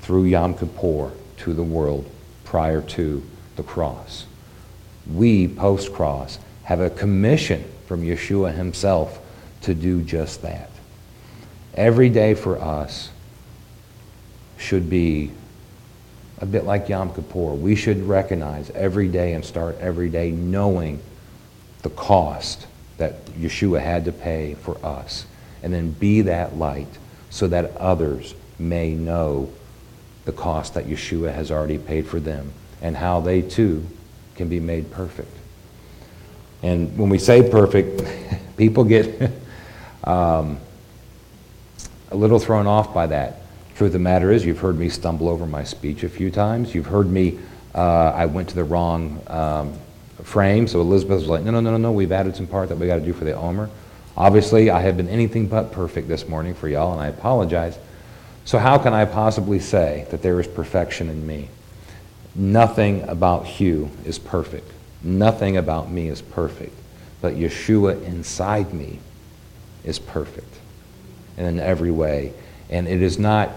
through 0.00 0.24
Yom 0.24 0.54
Kippur 0.54 1.10
to 1.38 1.54
the 1.54 1.62
world 1.62 2.08
prior 2.44 2.82
to 2.82 3.22
the 3.62 3.68
cross. 3.68 4.26
We, 5.12 5.48
post 5.48 5.92
cross, 5.92 6.38
have 6.64 6.80
a 6.80 6.90
commission 6.90 7.64
from 7.86 8.02
Yeshua 8.02 8.54
himself 8.54 9.18
to 9.62 9.74
do 9.74 10.02
just 10.02 10.42
that. 10.42 10.70
Every 11.74 12.08
day 12.08 12.34
for 12.34 12.60
us 12.60 13.10
should 14.58 14.90
be 14.90 15.30
a 16.38 16.46
bit 16.46 16.64
like 16.64 16.88
Yom 16.88 17.14
Kippur. 17.14 17.54
We 17.54 17.76
should 17.76 18.02
recognize 18.02 18.70
every 18.70 19.08
day 19.08 19.32
and 19.34 19.44
start 19.44 19.78
every 19.78 20.08
day 20.08 20.30
knowing 20.30 21.00
the 21.82 21.90
cost 21.90 22.66
that 22.98 23.24
Yeshua 23.26 23.80
had 23.80 24.04
to 24.04 24.12
pay 24.12 24.54
for 24.54 24.84
us. 24.84 25.26
And 25.62 25.72
then 25.72 25.92
be 25.92 26.22
that 26.22 26.56
light 26.56 26.88
so 27.30 27.46
that 27.48 27.76
others 27.76 28.34
may 28.58 28.94
know 28.94 29.50
the 30.24 30.32
cost 30.32 30.74
that 30.74 30.86
Yeshua 30.86 31.32
has 31.32 31.50
already 31.50 31.78
paid 31.78 32.06
for 32.06 32.18
them 32.20 32.52
and 32.82 32.96
how 32.96 33.20
they 33.20 33.40
too 33.40 33.86
can 34.36 34.48
be 34.48 34.60
made 34.60 34.90
perfect. 34.90 35.34
And 36.62 36.96
when 36.98 37.08
we 37.08 37.18
say 37.18 37.48
perfect, 37.48 38.02
people 38.56 38.84
get 38.84 39.32
um, 40.04 40.58
a 42.10 42.16
little 42.16 42.38
thrown 42.38 42.66
off 42.66 42.92
by 42.92 43.06
that. 43.06 43.38
Truth 43.74 43.88
of 43.88 43.92
the 43.94 43.98
matter 43.98 44.30
is, 44.30 44.44
you've 44.44 44.58
heard 44.58 44.78
me 44.78 44.88
stumble 44.88 45.28
over 45.28 45.46
my 45.46 45.64
speech 45.64 46.02
a 46.02 46.08
few 46.08 46.30
times. 46.30 46.74
You've 46.74 46.86
heard 46.86 47.08
me, 47.08 47.38
uh, 47.74 48.12
I 48.14 48.26
went 48.26 48.50
to 48.50 48.54
the 48.54 48.64
wrong 48.64 49.22
um, 49.28 49.72
frame. 50.22 50.68
So 50.68 50.80
Elizabeth 50.80 51.20
was 51.20 51.28
like, 51.28 51.42
no, 51.42 51.50
no, 51.50 51.60
no, 51.60 51.70
no, 51.70 51.78
no, 51.78 51.92
we've 51.92 52.12
added 52.12 52.36
some 52.36 52.46
part 52.46 52.68
that 52.68 52.76
we 52.76 52.86
got 52.86 52.96
to 52.96 53.04
do 53.04 53.12
for 53.12 53.24
the 53.24 53.34
Omer. 53.34 53.70
Obviously, 54.16 54.68
I 54.68 54.80
have 54.80 54.98
been 54.98 55.08
anything 55.08 55.46
but 55.46 55.72
perfect 55.72 56.06
this 56.06 56.28
morning 56.28 56.54
for 56.54 56.68
y'all, 56.68 56.92
and 56.92 57.00
I 57.00 57.06
apologize. 57.06 57.78
So, 58.44 58.58
how 58.58 58.76
can 58.76 58.92
I 58.92 59.06
possibly 59.06 59.58
say 59.58 60.06
that 60.10 60.20
there 60.20 60.38
is 60.38 60.46
perfection 60.46 61.08
in 61.08 61.26
me? 61.26 61.48
Nothing 62.34 63.02
about 63.08 63.46
Hugh 63.46 63.90
is 64.04 64.18
perfect. 64.18 64.70
Nothing 65.02 65.56
about 65.56 65.90
me 65.90 66.08
is 66.08 66.22
perfect. 66.22 66.74
But 67.20 67.34
Yeshua 67.34 68.02
inside 68.04 68.72
me 68.72 68.98
is 69.84 69.98
perfect 69.98 70.58
in 71.36 71.60
every 71.60 71.90
way. 71.90 72.32
And 72.70 72.88
it 72.88 73.02
is 73.02 73.18
not 73.18 73.50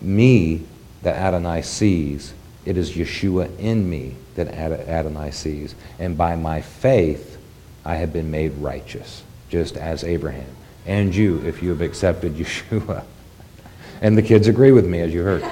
me 0.00 0.62
that 1.02 1.16
Adonai 1.16 1.62
sees, 1.62 2.34
it 2.64 2.76
is 2.76 2.92
Yeshua 2.92 3.56
in 3.58 3.88
me 3.88 4.16
that 4.34 4.48
Adonai 4.48 5.30
sees. 5.30 5.74
And 5.98 6.18
by 6.18 6.36
my 6.36 6.60
faith, 6.60 7.38
I 7.84 7.96
have 7.96 8.12
been 8.12 8.30
made 8.30 8.52
righteous, 8.54 9.22
just 9.48 9.76
as 9.76 10.04
Abraham. 10.04 10.50
And 10.86 11.14
you, 11.14 11.38
if 11.46 11.62
you 11.62 11.70
have 11.70 11.80
accepted 11.80 12.34
Yeshua. 12.36 13.04
And 14.00 14.16
the 14.16 14.22
kids 14.22 14.48
agree 14.48 14.72
with 14.72 14.86
me, 14.86 15.00
as 15.00 15.12
you 15.12 15.22
heard. 15.22 15.42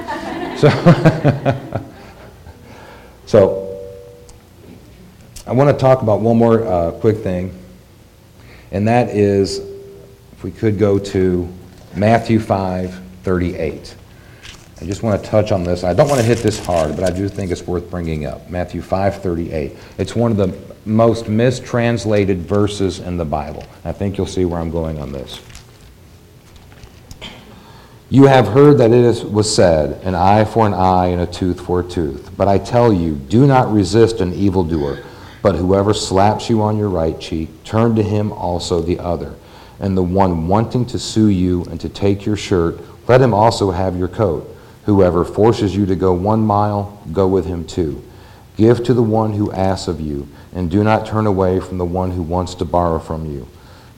So, 0.59 0.69
so 3.26 3.62
I 5.47 5.52
want 5.52 5.71
to 5.71 5.80
talk 5.80 6.02
about 6.02 6.21
one 6.21 6.38
more 6.38 6.66
uh, 6.66 6.92
quick 6.92 7.18
thing, 7.18 7.56
and 8.73 8.88
that 8.88 9.11
is 9.11 9.59
if 10.33 10.42
we 10.42 10.50
could 10.50 10.78
go 10.78 10.99
to 10.99 11.52
Matthew 11.95 12.40
5 12.40 13.02
38. 13.23 13.97
I 14.80 14.85
just 14.85 15.02
want 15.02 15.23
to 15.23 15.30
touch 15.30 15.52
on 15.52 15.64
this. 15.64 15.85
I 15.85 15.95
don't 15.95 16.09
want 16.09 16.21
to 16.21 16.26
hit 16.26 16.38
this 16.38 16.64
hard, 16.64 16.97
but 16.97 17.04
I 17.04 17.11
do 17.11 17.28
think 17.28 17.50
it's 17.50 17.66
worth 17.66 17.90
bringing 17.90 18.26
up. 18.26 18.50
Matthew 18.50 18.83
5:38. 18.83 19.75
It's 19.99 20.14
one 20.14 20.30
of 20.30 20.37
the 20.37 20.56
most 20.85 21.28
mistranslated 21.28 22.42
verses 22.42 23.00
in 23.00 23.16
the 23.16 23.25
Bible. 23.25 23.64
I 23.85 23.92
think 23.92 24.18
you'll 24.18 24.26
see 24.26 24.45
where 24.45 24.61
I'm 24.61 24.71
going 24.71 24.99
on 24.99 25.12
this. 25.12 25.40
You 28.09 28.27
have 28.27 28.47
heard 28.47 28.79
that 28.79 28.93
it 28.93 29.05
is, 29.05 29.25
was 29.25 29.53
said, 29.53 30.01
an 30.05 30.15
eye 30.15 30.45
for 30.45 30.65
an 30.65 30.75
eye 30.75 31.07
and 31.07 31.23
a 31.23 31.27
tooth 31.27 31.61
for 31.61 31.81
a 31.81 31.85
tooth. 31.85 32.31
But 32.37 32.47
I 32.47 32.57
tell 32.59 32.93
you, 32.93 33.17
do 33.17 33.49
not 33.49 33.73
resist 33.73 34.21
an 34.21 34.33
evildoer, 34.33 35.03
but 35.43 35.57
whoever 35.57 35.93
slaps 35.93 36.49
you 36.49 36.63
on 36.63 36.79
your 36.79 36.89
right 36.89 37.19
cheek, 37.19 37.65
turn 37.65 37.97
to 37.97 38.05
him 38.05 38.31
also 38.31 38.81
the 38.81 39.01
other. 39.01 39.35
And 39.81 39.97
the 39.97 40.05
one 40.05 40.47
wanting 40.47 40.87
to 40.87 41.01
sue 41.01 41.29
you 41.29 41.65
and 41.65 41.81
to 41.81 41.89
take 41.89 42.25
your 42.25 42.37
shirt, 42.37 42.79
let 43.09 43.21
him 43.21 43.35
also 43.35 43.73
have 43.73 43.99
your 43.99 44.09
coat. 44.09 44.57
Whoever 44.85 45.25
forces 45.25 45.75
you 45.75 45.85
to 45.87 45.97
go 45.97 46.13
one 46.13 46.43
mile, 46.43 47.03
go 47.13 47.27
with 47.27 47.45
him 47.45 47.67
two. 47.67 48.05
Give 48.57 48.85
to 48.85 48.95
the 48.95 49.03
one 49.03 49.33
who 49.33 49.51
asks 49.51 49.89
of 49.89 50.01
you, 50.01 50.29
and 50.55 50.71
do 50.71 50.85
not 50.85 51.07
turn 51.07 51.27
away 51.27 51.59
from 51.59 51.79
the 51.79 51.85
one 51.85 52.13
who 52.13 52.23
wants 52.23 52.55
to 52.55 52.65
borrow 52.65 53.01
from 53.01 53.27
you. 53.27 53.49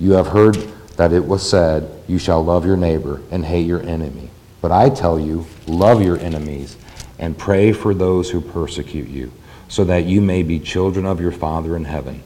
You 0.01 0.13
have 0.13 0.29
heard 0.29 0.57
that 0.99 1.13
it 1.13 1.25
was 1.25 1.49
said, 1.49 1.89
You 2.09 2.19
shall 2.19 2.45
love 2.45 2.67
your 2.67 2.77
neighbor 2.77 3.23
and 3.31 3.45
hate 3.45 3.67
your 3.67 3.81
enemy. 3.83 4.31
But 4.61 4.73
I 4.73 4.91
tell 4.91 5.19
you, 5.19 5.47
love 5.69 6.03
your 6.03 6.19
enemies 6.19 6.77
and 7.21 7.39
pray 7.39 7.73
for 7.73 7.95
those 7.95 8.31
who 8.31 8.41
persecute 8.41 9.09
you, 9.09 9.33
so 9.69 9.85
that 9.85 10.07
you 10.07 10.21
may 10.21 10.43
be 10.43 10.59
children 10.59 11.07
of 11.07 11.21
your 11.21 11.31
Father 11.31 11.77
in 11.77 11.85
heaven. 11.85 12.23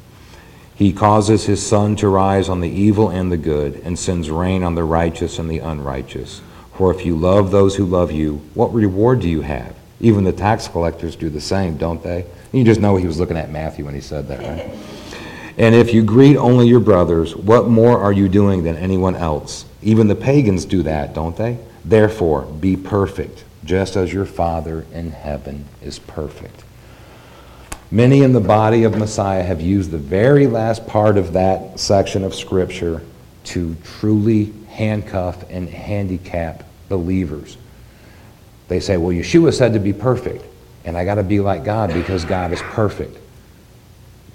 He 0.74 0.92
causes 0.92 1.44
his 1.44 1.64
sun 1.64 1.96
to 1.96 2.08
rise 2.08 2.48
on 2.48 2.60
the 2.60 2.68
evil 2.68 3.10
and 3.10 3.30
the 3.30 3.36
good, 3.36 3.74
and 3.84 3.98
sends 3.98 4.30
rain 4.30 4.62
on 4.62 4.74
the 4.74 4.84
righteous 4.84 5.38
and 5.38 5.50
the 5.50 5.58
unrighteous. 5.58 6.40
For 6.74 6.90
if 6.90 7.04
you 7.04 7.14
love 7.14 7.50
those 7.50 7.76
who 7.76 7.84
love 7.84 8.10
you, 8.10 8.36
what 8.54 8.72
reward 8.72 9.20
do 9.20 9.28
you 9.28 9.42
have? 9.42 9.76
Even 10.00 10.24
the 10.24 10.32
tax 10.32 10.66
collectors 10.66 11.14
do 11.14 11.28
the 11.28 11.42
same, 11.42 11.76
don't 11.76 12.02
they? 12.02 12.24
You 12.52 12.64
just 12.64 12.80
know 12.80 12.96
he 12.96 13.06
was 13.06 13.20
looking 13.20 13.36
at 13.36 13.50
Matthew 13.50 13.84
when 13.84 13.94
he 13.94 14.00
said 14.00 14.28
that, 14.28 14.40
right? 14.40 14.78
And 15.62 15.76
if 15.76 15.94
you 15.94 16.02
greet 16.02 16.36
only 16.36 16.66
your 16.66 16.80
brothers, 16.80 17.36
what 17.36 17.68
more 17.68 17.96
are 17.96 18.10
you 18.10 18.28
doing 18.28 18.64
than 18.64 18.76
anyone 18.76 19.14
else? 19.14 19.64
Even 19.80 20.08
the 20.08 20.16
pagans 20.16 20.64
do 20.64 20.82
that, 20.82 21.14
don't 21.14 21.36
they? 21.36 21.56
Therefore, 21.84 22.42
be 22.42 22.76
perfect, 22.76 23.44
just 23.64 23.94
as 23.94 24.12
your 24.12 24.24
Father 24.24 24.84
in 24.92 25.12
heaven 25.12 25.66
is 25.80 26.00
perfect. 26.00 26.64
Many 27.92 28.24
in 28.24 28.32
the 28.32 28.40
body 28.40 28.82
of 28.82 28.98
Messiah 28.98 29.44
have 29.44 29.60
used 29.60 29.92
the 29.92 29.98
very 29.98 30.48
last 30.48 30.84
part 30.88 31.16
of 31.16 31.34
that 31.34 31.78
section 31.78 32.24
of 32.24 32.34
Scripture 32.34 33.00
to 33.44 33.76
truly 33.84 34.52
handcuff 34.68 35.48
and 35.48 35.68
handicap 35.68 36.64
believers. 36.88 37.56
They 38.66 38.80
say, 38.80 38.96
well, 38.96 39.14
Yeshua 39.14 39.54
said 39.54 39.74
to 39.74 39.78
be 39.78 39.92
perfect, 39.92 40.44
and 40.84 40.98
I 40.98 41.04
got 41.04 41.14
to 41.14 41.22
be 41.22 41.38
like 41.38 41.62
God 41.62 41.94
because 41.94 42.24
God 42.24 42.52
is 42.52 42.60
perfect. 42.62 43.16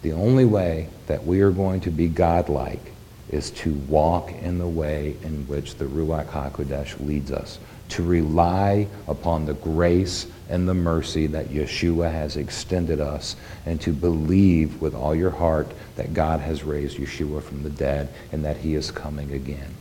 The 0.08 0.14
only 0.14 0.46
way 0.46 0.88
that 1.08 1.26
we 1.26 1.42
are 1.42 1.52
going 1.52 1.82
to 1.82 1.92
be 1.92 2.08
godlike 2.08 2.94
is 3.30 3.52
to 3.52 3.74
walk 3.90 4.32
in 4.32 4.58
the 4.58 4.66
way 4.66 5.18
in 5.22 5.46
which 5.48 5.76
the 5.76 5.84
Ruach 5.84 6.28
HaKodesh 6.28 7.06
leads 7.06 7.30
us, 7.30 7.60
to 7.90 8.04
rely 8.04 8.88
upon 9.10 9.46
the 9.46 9.54
grace 9.56 10.26
and 10.48 10.66
the 10.66 10.74
mercy 10.74 11.28
that 11.28 11.50
Yeshua 11.50 12.10
has 12.10 12.38
extended 12.38 13.02
us, 13.02 13.36
and 13.66 13.82
to 13.82 13.92
believe 13.92 14.82
with 14.82 14.96
all 14.96 15.14
your 15.14 15.32
heart 15.32 15.68
that 15.98 16.14
God 16.14 16.40
has 16.40 16.64
raised 16.64 16.98
Yeshua 16.98 17.44
from 17.44 17.64
the 17.64 17.70
dead 17.70 18.08
and 18.32 18.46
that 18.46 18.56
he 18.56 18.76
is 18.76 18.92
coming 18.92 19.34
again. 19.34 19.76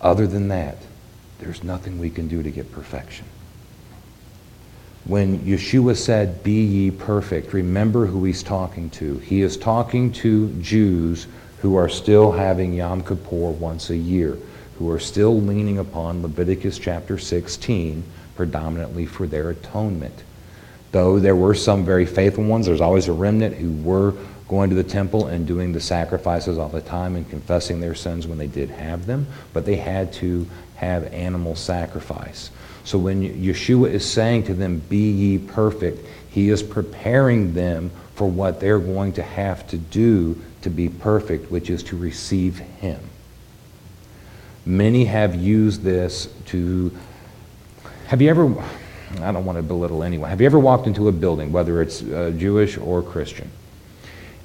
Other 0.00 0.26
than 0.26 0.48
that, 0.48 0.78
there's 1.38 1.62
nothing 1.62 1.98
we 1.98 2.08
can 2.08 2.28
do 2.28 2.42
to 2.42 2.50
get 2.50 2.72
perfection. 2.72 3.26
When 5.06 5.38
Yeshua 5.40 5.96
said, 5.96 6.42
Be 6.42 6.64
ye 6.64 6.90
perfect, 6.90 7.52
remember 7.52 8.06
who 8.06 8.24
he's 8.24 8.42
talking 8.42 8.90
to. 8.90 9.18
He 9.18 9.42
is 9.42 9.56
talking 9.56 10.10
to 10.14 10.50
Jews 10.60 11.28
who 11.62 11.76
are 11.76 11.88
still 11.88 12.32
having 12.32 12.72
Yom 12.72 13.02
Kippur 13.02 13.50
once 13.50 13.90
a 13.90 13.96
year, 13.96 14.36
who 14.78 14.90
are 14.90 14.98
still 14.98 15.40
leaning 15.40 15.78
upon 15.78 16.22
Leviticus 16.22 16.78
chapter 16.78 17.18
16 17.18 18.02
predominantly 18.34 19.06
for 19.06 19.28
their 19.28 19.50
atonement. 19.50 20.24
Though 20.90 21.20
there 21.20 21.36
were 21.36 21.54
some 21.54 21.84
very 21.84 22.06
faithful 22.06 22.44
ones, 22.44 22.66
there's 22.66 22.80
always 22.80 23.06
a 23.06 23.12
remnant 23.12 23.54
who 23.54 23.72
were 23.82 24.12
going 24.48 24.70
to 24.70 24.76
the 24.76 24.84
temple 24.84 25.26
and 25.26 25.46
doing 25.46 25.72
the 25.72 25.80
sacrifices 25.80 26.58
all 26.58 26.68
the 26.68 26.80
time 26.80 27.14
and 27.14 27.28
confessing 27.30 27.80
their 27.80 27.94
sins 27.94 28.26
when 28.26 28.38
they 28.38 28.46
did 28.48 28.70
have 28.70 29.06
them, 29.06 29.28
but 29.52 29.64
they 29.64 29.76
had 29.76 30.12
to 30.14 30.46
have 30.76 31.12
animal 31.12 31.54
sacrifice. 31.54 32.50
So 32.86 32.98
when 32.98 33.20
Yeshua 33.22 33.90
is 33.90 34.08
saying 34.08 34.44
to 34.44 34.54
them, 34.54 34.78
Be 34.88 35.10
ye 35.10 35.38
perfect, 35.38 36.06
he 36.30 36.50
is 36.50 36.62
preparing 36.62 37.52
them 37.52 37.90
for 38.14 38.30
what 38.30 38.60
they're 38.60 38.78
going 38.78 39.12
to 39.14 39.24
have 39.24 39.66
to 39.68 39.76
do 39.76 40.40
to 40.62 40.70
be 40.70 40.88
perfect, 40.88 41.50
which 41.50 41.68
is 41.68 41.82
to 41.82 41.96
receive 41.96 42.58
him. 42.58 43.00
Many 44.64 45.04
have 45.06 45.34
used 45.34 45.82
this 45.82 46.28
to. 46.46 46.96
Have 48.06 48.22
you 48.22 48.30
ever. 48.30 48.54
I 49.20 49.32
don't 49.32 49.44
want 49.44 49.58
to 49.58 49.62
belittle 49.62 50.04
anyone. 50.04 50.30
Have 50.30 50.40
you 50.40 50.46
ever 50.46 50.58
walked 50.58 50.86
into 50.86 51.08
a 51.08 51.12
building, 51.12 51.50
whether 51.50 51.82
it's 51.82 52.02
uh, 52.02 52.32
Jewish 52.36 52.78
or 52.78 53.02
Christian? 53.02 53.50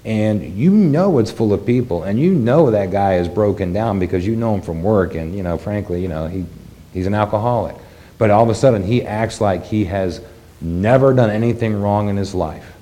and 0.04 0.44
you 0.58 0.72
know 0.72 1.20
it's 1.20 1.30
full 1.30 1.54
of 1.54 1.64
people 1.64 2.02
and 2.02 2.20
you 2.20 2.34
know 2.34 2.72
that 2.72 2.90
guy 2.90 3.18
is 3.18 3.28
broken 3.28 3.72
down 3.72 4.00
because 4.00 4.26
you 4.26 4.36
know 4.36 4.56
him 4.56 4.62
from 4.64 4.82
work 4.82 5.14
and 5.14 5.36
you 5.36 5.44
know 5.44 5.60
frankly 5.60 6.02
you 6.02 6.08
know 6.08 6.26
he, 6.26 6.44
he's 6.92 7.06
an 7.06 7.14
alcoholic 7.14 7.76
but 8.22 8.30
all 8.30 8.44
of 8.44 8.50
a 8.50 8.54
sudden 8.54 8.84
he 8.84 9.02
acts 9.02 9.42
like 9.42 9.66
he 9.66 9.86
has 9.86 10.22
never 10.62 11.12
done 11.12 11.32
anything 11.32 11.82
wrong 11.82 12.08
in 12.08 12.18
his 12.18 12.36
life 12.36 12.76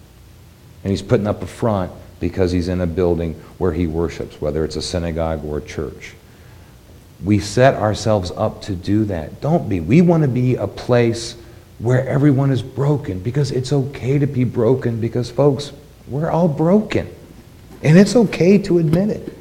and 0.84 0.91
he's 0.91 1.02
putting 1.02 1.28
up 1.28 1.41
a 1.41 1.47
front 1.47 1.89
because 2.19 2.52
he's 2.52 2.67
in 2.67 2.82
a 2.82 2.88
building 2.88 3.34
where 3.58 3.71
he 3.71 3.88
worships 3.88 4.41
whether 4.41 4.65
it's 4.65 4.75
a 4.75 4.82
synagogue 4.82 5.45
or 5.45 5.60
a 5.60 5.62
church 5.62 6.13
we 7.23 7.39
set 7.39 7.75
ourselves 7.75 8.32
up 8.32 8.62
to 8.62 8.75
do 8.75 9.06
that 9.06 9.39
don't 9.39 9.69
be 9.69 9.80
we 9.80 10.02
want 10.02 10.23
to 10.23 10.30
be 10.30 10.56
a 10.56 10.67
place 10.67 11.38
where 11.78 12.06
everyone 12.06 12.52
is 12.52 12.62
broken 12.62 13.19
because 13.19 13.52
it's 13.52 13.71
okay 13.71 14.19
to 14.19 14.28
be 14.28 14.43
broken 14.43 14.99
because 14.99 15.32
folks 15.32 15.71
we're 16.10 16.30
all 16.30 16.47
broken. 16.47 17.08
And 17.84 17.97
it's 17.97 18.15
okay 18.15 18.58
to 18.60 18.80
admit 18.80 19.10
it. 19.10 19.38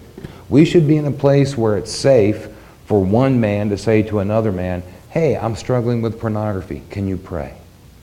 We 0.49 0.65
should 0.65 0.87
be 0.87 0.97
in 0.97 1.07
a 1.07 1.11
place 1.11 1.57
where 1.57 1.77
it's 1.77 1.91
safe 1.91 2.49
for 2.85 3.03
one 3.03 3.41
man 3.41 3.71
to 3.71 3.79
say 3.79 4.03
to 4.05 4.21
another 4.21 4.53
man, 4.53 4.83
Hey, 5.11 5.39
I'm 5.39 5.57
struggling 5.57 6.03
with 6.03 6.21
pornography. 6.21 6.83
Can 6.91 7.09
you 7.09 7.17
pray 7.17 7.55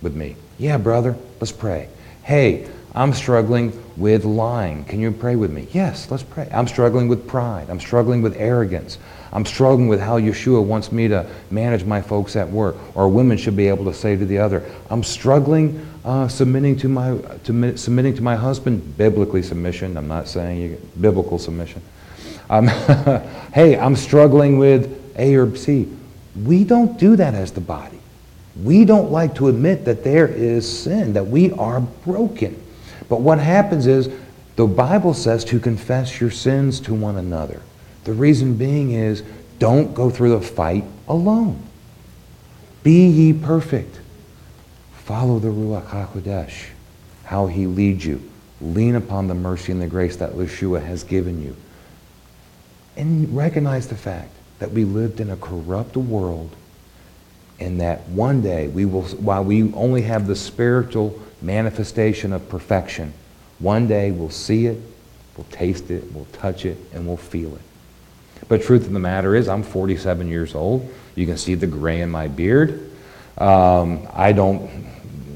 with 0.02 0.16
me? 0.16 0.36
Yeah, 0.58 0.78
brother, 0.78 1.16
let's 1.40 1.52
pray. 1.52 1.88
Hey, 2.24 2.68
I'm 2.96 3.14
struggling 3.14 3.74
with 3.96 4.26
lying. 4.26 4.86
Can 4.86 5.00
you 5.00 5.12
pray 5.12 5.36
with 5.36 5.52
me? 5.52 5.68
Yes, 5.72 6.10
let's 6.10 6.24
pray. 6.24 6.50
I'm 6.52 6.68
struggling 6.68 7.08
with 7.08 7.28
pride. 7.28 7.70
I'm 7.70 7.80
struggling 7.80 8.24
with 8.24 8.36
arrogance. 8.38 8.98
I'm 9.32 9.46
struggling 9.46 9.88
with 9.88 10.00
how 10.00 10.18
Yeshua 10.18 10.64
wants 10.64 10.92
me 10.92 11.08
to 11.10 11.30
manage 11.52 11.84
my 11.84 12.02
folks 12.02 12.36
at 12.36 12.50
work. 12.50 12.76
Or 12.96 13.08
women 13.08 13.38
should 13.38 13.56
be 13.56 13.68
able 13.68 13.86
to 13.86 13.94
say 13.94 14.16
to 14.16 14.26
the 14.26 14.40
other, 14.40 14.64
I'm 14.90 15.04
struggling 15.04 15.86
uh, 16.06 16.28
submitting 16.28 16.78
to 16.78 16.90
my 16.90 17.18
to, 17.44 17.78
submitting 17.78 18.16
to 18.16 18.22
my 18.24 18.36
husband, 18.36 18.98
biblically 18.98 19.44
submission. 19.44 19.98
I'm 19.98 20.08
not 20.08 20.28
saying 20.28 20.62
you, 20.62 20.82
biblical 21.00 21.38
submission. 21.38 21.82
Um, 22.50 22.68
hey, 23.54 23.78
I'm 23.78 23.96
struggling 23.96 24.58
with 24.58 25.14
A 25.18 25.36
or 25.36 25.56
C. 25.56 25.95
We 26.44 26.64
don't 26.64 27.00
do 27.00 27.16
that 27.16 27.34
as 27.34 27.52
the 27.52 27.62
body. 27.62 28.00
We 28.62 28.86
don't 28.86 29.12
like 29.12 29.36
to 29.36 29.48
admit 29.48 29.86
that 29.86 30.04
there 30.04 30.28
is 30.28 30.82
sin, 30.82 31.14
that 31.14 31.28
we 31.28 31.52
are 31.52 31.82
broken. 31.82 32.62
But 33.10 33.22
what 33.22 33.40
happens 33.40 33.88
is 33.88 34.10
the 34.56 34.66
Bible 34.66 35.14
says 35.14 35.44
to 35.46 35.60
confess 35.60 36.20
your 36.20 36.32
sins 36.32 36.80
to 36.82 36.94
one 36.94 37.18
another. 37.18 37.62
The 38.06 38.14
reason 38.14 38.56
being 38.56 38.92
is 38.92 39.24
don't 39.60 39.94
go 39.94 40.10
through 40.10 40.38
the 40.38 40.42
fight 40.42 40.86
alone. 41.08 41.62
Be 42.84 43.08
ye 43.08 43.34
perfect. 43.34 44.00
Follow 44.94 45.40
the 45.40 45.50
Ruach 45.50 45.88
HaKodesh, 45.88 46.68
how 47.24 47.48
he 47.48 47.68
leads 47.68 48.06
you. 48.06 48.22
Lean 48.62 48.96
upon 48.96 49.28
the 49.28 49.34
mercy 49.34 49.72
and 49.72 49.82
the 49.82 49.88
grace 49.88 50.16
that 50.18 50.32
Yeshua 50.32 50.84
has 50.86 51.04
given 51.04 51.42
you. 51.44 51.56
And 52.96 53.36
recognize 53.36 53.88
the 53.88 53.96
fact 53.96 54.35
that 54.60 54.72
we 54.72 54.86
lived 54.86 55.20
in 55.20 55.30
a 55.30 55.38
corrupt 55.38 55.98
world 55.98 56.50
and 57.60 57.80
that 57.82 58.08
one 58.10 58.42
day 58.42 58.68
we 58.68 58.86
will, 58.86 59.04
while 59.04 59.44
we 59.44 59.74
only 59.74 60.02
have 60.02 60.28
the 60.28 60.36
spiritual 60.36 61.20
manifestation 61.42 62.34
of 62.34 62.48
perfection, 62.50 63.14
one 63.60 63.88
day 63.88 64.12
we'll 64.12 64.30
see 64.30 64.66
it, 64.66 64.82
we'll 65.38 65.48
taste 65.52 65.90
it, 65.90 66.12
we'll 66.14 66.28
touch 66.34 66.66
it, 66.66 66.78
and 66.94 67.08
we'll 67.08 67.18
feel 67.18 67.56
it. 67.56 67.62
But 68.48 68.62
truth 68.62 68.86
of 68.86 68.94
the 68.94 69.00
matter 69.00 69.36
is, 69.36 69.48
I'm 69.48 69.64
47 69.64 70.28
years 70.28 70.54
old. 70.54 70.92
You 71.16 71.26
can 71.26 71.38
see 71.38 71.56
the 71.56 71.68
gray 71.68 72.02
in 72.02 72.12
my 72.12 72.28
beard. 72.28 72.92
Um, 73.38 74.08
I 74.14 74.34
don't, 74.34 74.70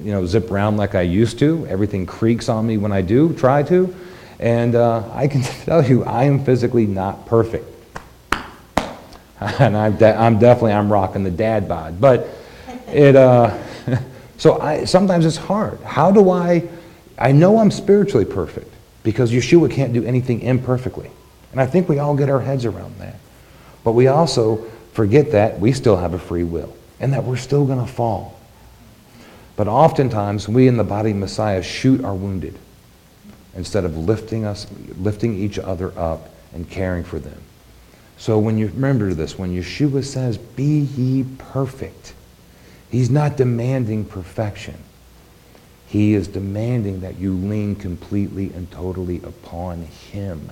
you 0.03 0.11
know, 0.11 0.25
zip 0.25 0.51
around 0.51 0.77
like 0.77 0.95
I 0.95 1.01
used 1.01 1.39
to. 1.39 1.65
Everything 1.67 2.05
creaks 2.05 2.49
on 2.49 2.67
me 2.67 2.77
when 2.77 2.91
I 2.91 3.01
do 3.01 3.33
try 3.33 3.63
to. 3.63 3.93
And 4.39 4.75
uh, 4.75 5.09
I 5.13 5.27
can 5.27 5.41
tell 5.65 5.83
you, 5.83 6.03
I 6.03 6.25
am 6.25 6.43
physically 6.43 6.85
not 6.85 7.25
perfect. 7.25 7.65
and 9.59 9.75
I'm, 9.75 9.97
de- 9.97 10.15
I'm 10.15 10.39
definitely, 10.39 10.73
I'm 10.73 10.91
rocking 10.91 11.23
the 11.23 11.31
dad 11.31 11.67
bod. 11.67 11.99
But 12.01 12.27
it, 12.87 13.15
uh, 13.15 13.57
so 14.37 14.59
I, 14.59 14.85
sometimes 14.85 15.25
it's 15.25 15.37
hard. 15.37 15.79
How 15.81 16.11
do 16.11 16.29
I, 16.29 16.67
I 17.17 17.31
know 17.31 17.59
I'm 17.59 17.71
spiritually 17.71 18.25
perfect 18.25 18.73
because 19.03 19.31
Yeshua 19.31 19.71
can't 19.71 19.93
do 19.93 20.03
anything 20.03 20.41
imperfectly. 20.41 21.09
And 21.51 21.61
I 21.61 21.65
think 21.65 21.89
we 21.89 21.99
all 21.99 22.15
get 22.15 22.29
our 22.29 22.41
heads 22.41 22.65
around 22.65 22.99
that. 22.99 23.15
But 23.83 23.93
we 23.93 24.07
also 24.07 24.57
forget 24.93 25.31
that 25.31 25.59
we 25.59 25.71
still 25.71 25.97
have 25.97 26.13
a 26.13 26.19
free 26.19 26.43
will 26.43 26.75
and 26.99 27.13
that 27.13 27.23
we're 27.23 27.37
still 27.37 27.65
going 27.65 27.79
to 27.79 27.91
fall. 27.91 28.39
But 29.55 29.67
oftentimes, 29.67 30.47
we 30.47 30.67
in 30.67 30.77
the 30.77 30.83
body 30.83 31.11
of 31.11 31.17
Messiah 31.17 31.61
shoot 31.61 32.03
our 32.03 32.13
wounded 32.13 32.57
instead 33.55 33.83
of 33.83 33.97
lifting 33.97 34.45
us, 34.45 34.67
lifting 34.97 35.35
each 35.35 35.59
other 35.59 35.97
up 35.97 36.29
and 36.53 36.69
caring 36.69 37.03
for 37.03 37.19
them. 37.19 37.41
So 38.19 38.37
when 38.37 38.57
you 38.57 38.67
remember 38.67 39.13
this, 39.13 39.39
when 39.39 39.55
Yeshua 39.55 40.03
says, 40.03 40.37
be 40.37 40.81
ye 40.81 41.23
perfect, 41.37 42.13
he's 42.91 43.09
not 43.09 43.37
demanding 43.37 44.03
perfection. 44.03 44.75
He 45.87 46.13
is 46.13 46.27
demanding 46.27 46.99
that 46.99 47.17
you 47.17 47.33
lean 47.33 47.75
completely 47.75 48.51
and 48.53 48.69
totally 48.71 49.17
upon 49.23 49.83
him 49.83 50.51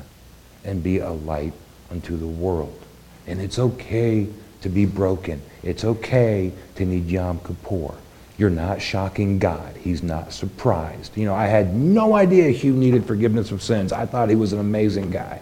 and 0.63 0.81
be 0.81 0.99
a 0.99 1.11
light 1.11 1.53
unto 1.91 2.15
the 2.15 2.25
world. 2.25 2.81
And 3.27 3.41
it's 3.41 3.59
okay 3.59 4.29
to 4.61 4.69
be 4.69 4.85
broken. 4.85 5.41
It's 5.61 5.83
okay 5.83 6.53
to 6.75 6.85
need 6.85 7.07
Yom 7.07 7.39
Kippur. 7.41 7.93
You're 8.37 8.49
not 8.49 8.81
shocking 8.81 9.39
God. 9.39 9.75
He's 9.75 10.01
not 10.01 10.31
surprised. 10.31 11.17
You 11.17 11.25
know, 11.25 11.35
I 11.35 11.47
had 11.47 11.75
no 11.75 12.15
idea 12.15 12.49
Hugh 12.51 12.73
needed 12.73 13.05
forgiveness 13.05 13.51
of 13.51 13.61
sins. 13.61 13.91
I 13.91 14.05
thought 14.05 14.29
he 14.29 14.35
was 14.35 14.53
an 14.53 14.59
amazing 14.59 15.11
guy. 15.11 15.41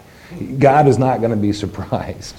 God 0.58 0.88
is 0.88 0.98
not 0.98 1.20
going 1.20 1.30
to 1.30 1.36
be 1.36 1.52
surprised. 1.52 2.36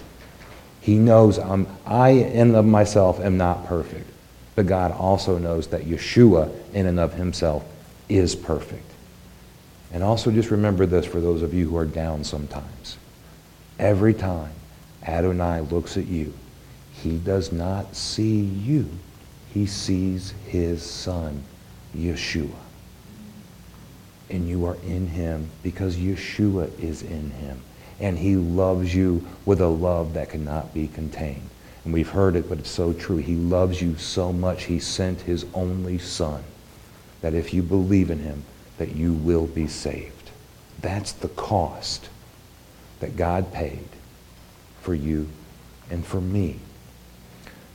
He 0.82 0.97
knows 0.97 1.38
I'm, 1.38 1.67
I, 1.86 2.10
in 2.10 2.56
of 2.56 2.65
myself, 2.65 3.19
am 3.19 3.38
not 3.38 3.65
perfect. 3.65 4.10
But 4.56 4.67
God 4.67 4.91
also 4.91 5.38
knows 5.38 5.67
that 5.67 5.84
Yeshua, 5.84 6.52
in 6.73 6.86
and 6.86 7.00
of 7.00 7.13
himself, 7.13 7.63
is 8.10 8.36
perfect. 8.36 8.89
And 9.93 10.04
also 10.04 10.32
just 10.32 10.52
remember 10.52 10.86
this 10.86 11.06
for 11.06 11.21
those 11.21 11.41
of 11.41 11.54
you 11.54 11.69
who 11.69 11.78
are 11.78 11.86
down 11.86 12.23
sometimes. 12.23 12.97
Every 13.80 14.13
time 14.13 14.52
Adonai 15.06 15.62
looks 15.62 15.97
at 15.97 16.08
you, 16.08 16.34
he 16.91 17.17
does 17.17 17.52
not 17.52 17.95
see 17.95 18.41
you. 18.41 18.89
He 19.54 19.65
sees 19.65 20.34
his 20.47 20.82
son, 20.84 21.43
Yeshua. 21.95 22.50
And 24.30 24.47
you 24.47 24.65
are 24.65 24.78
in 24.84 25.08
him 25.08 25.50
because 25.63 25.95
Yeshua 25.95 26.78
is 26.80 27.02
in 27.02 27.32
him. 27.32 27.62
And 27.99 28.19
he 28.19 28.36
loves 28.36 28.93
you 28.93 29.25
with 29.45 29.60
a 29.60 29.67
love 29.67 30.13
that 30.13 30.29
cannot 30.29 30.73
be 30.73 30.88
contained. 30.88 31.49
And 31.83 31.93
we've 31.93 32.10
heard 32.10 32.36
it, 32.36 32.49
but 32.49 32.60
it's 32.60 32.69
so 32.69 32.93
true. 32.93 33.17
He 33.17 33.36
loves 33.36 33.81
you 33.81 33.97
so 33.97 34.33
much, 34.33 34.65
he 34.65 34.79
sent 34.79 35.21
his 35.21 35.45
only 35.53 35.97
son, 35.97 36.43
that 37.21 37.33
if 37.33 37.53
you 37.53 37.63
believe 37.63 38.12
in 38.12 38.19
him, 38.19 38.43
that 38.77 38.95
you 38.95 39.13
will 39.13 39.47
be 39.47 39.67
saved. 39.67 40.29
That's 40.81 41.12
the 41.12 41.29
cost 41.29 42.10
that 42.99 43.15
God 43.15 43.51
paid 43.51 43.88
for 44.81 44.93
you 44.93 45.27
and 45.89 46.05
for 46.05 46.21
me. 46.21 46.60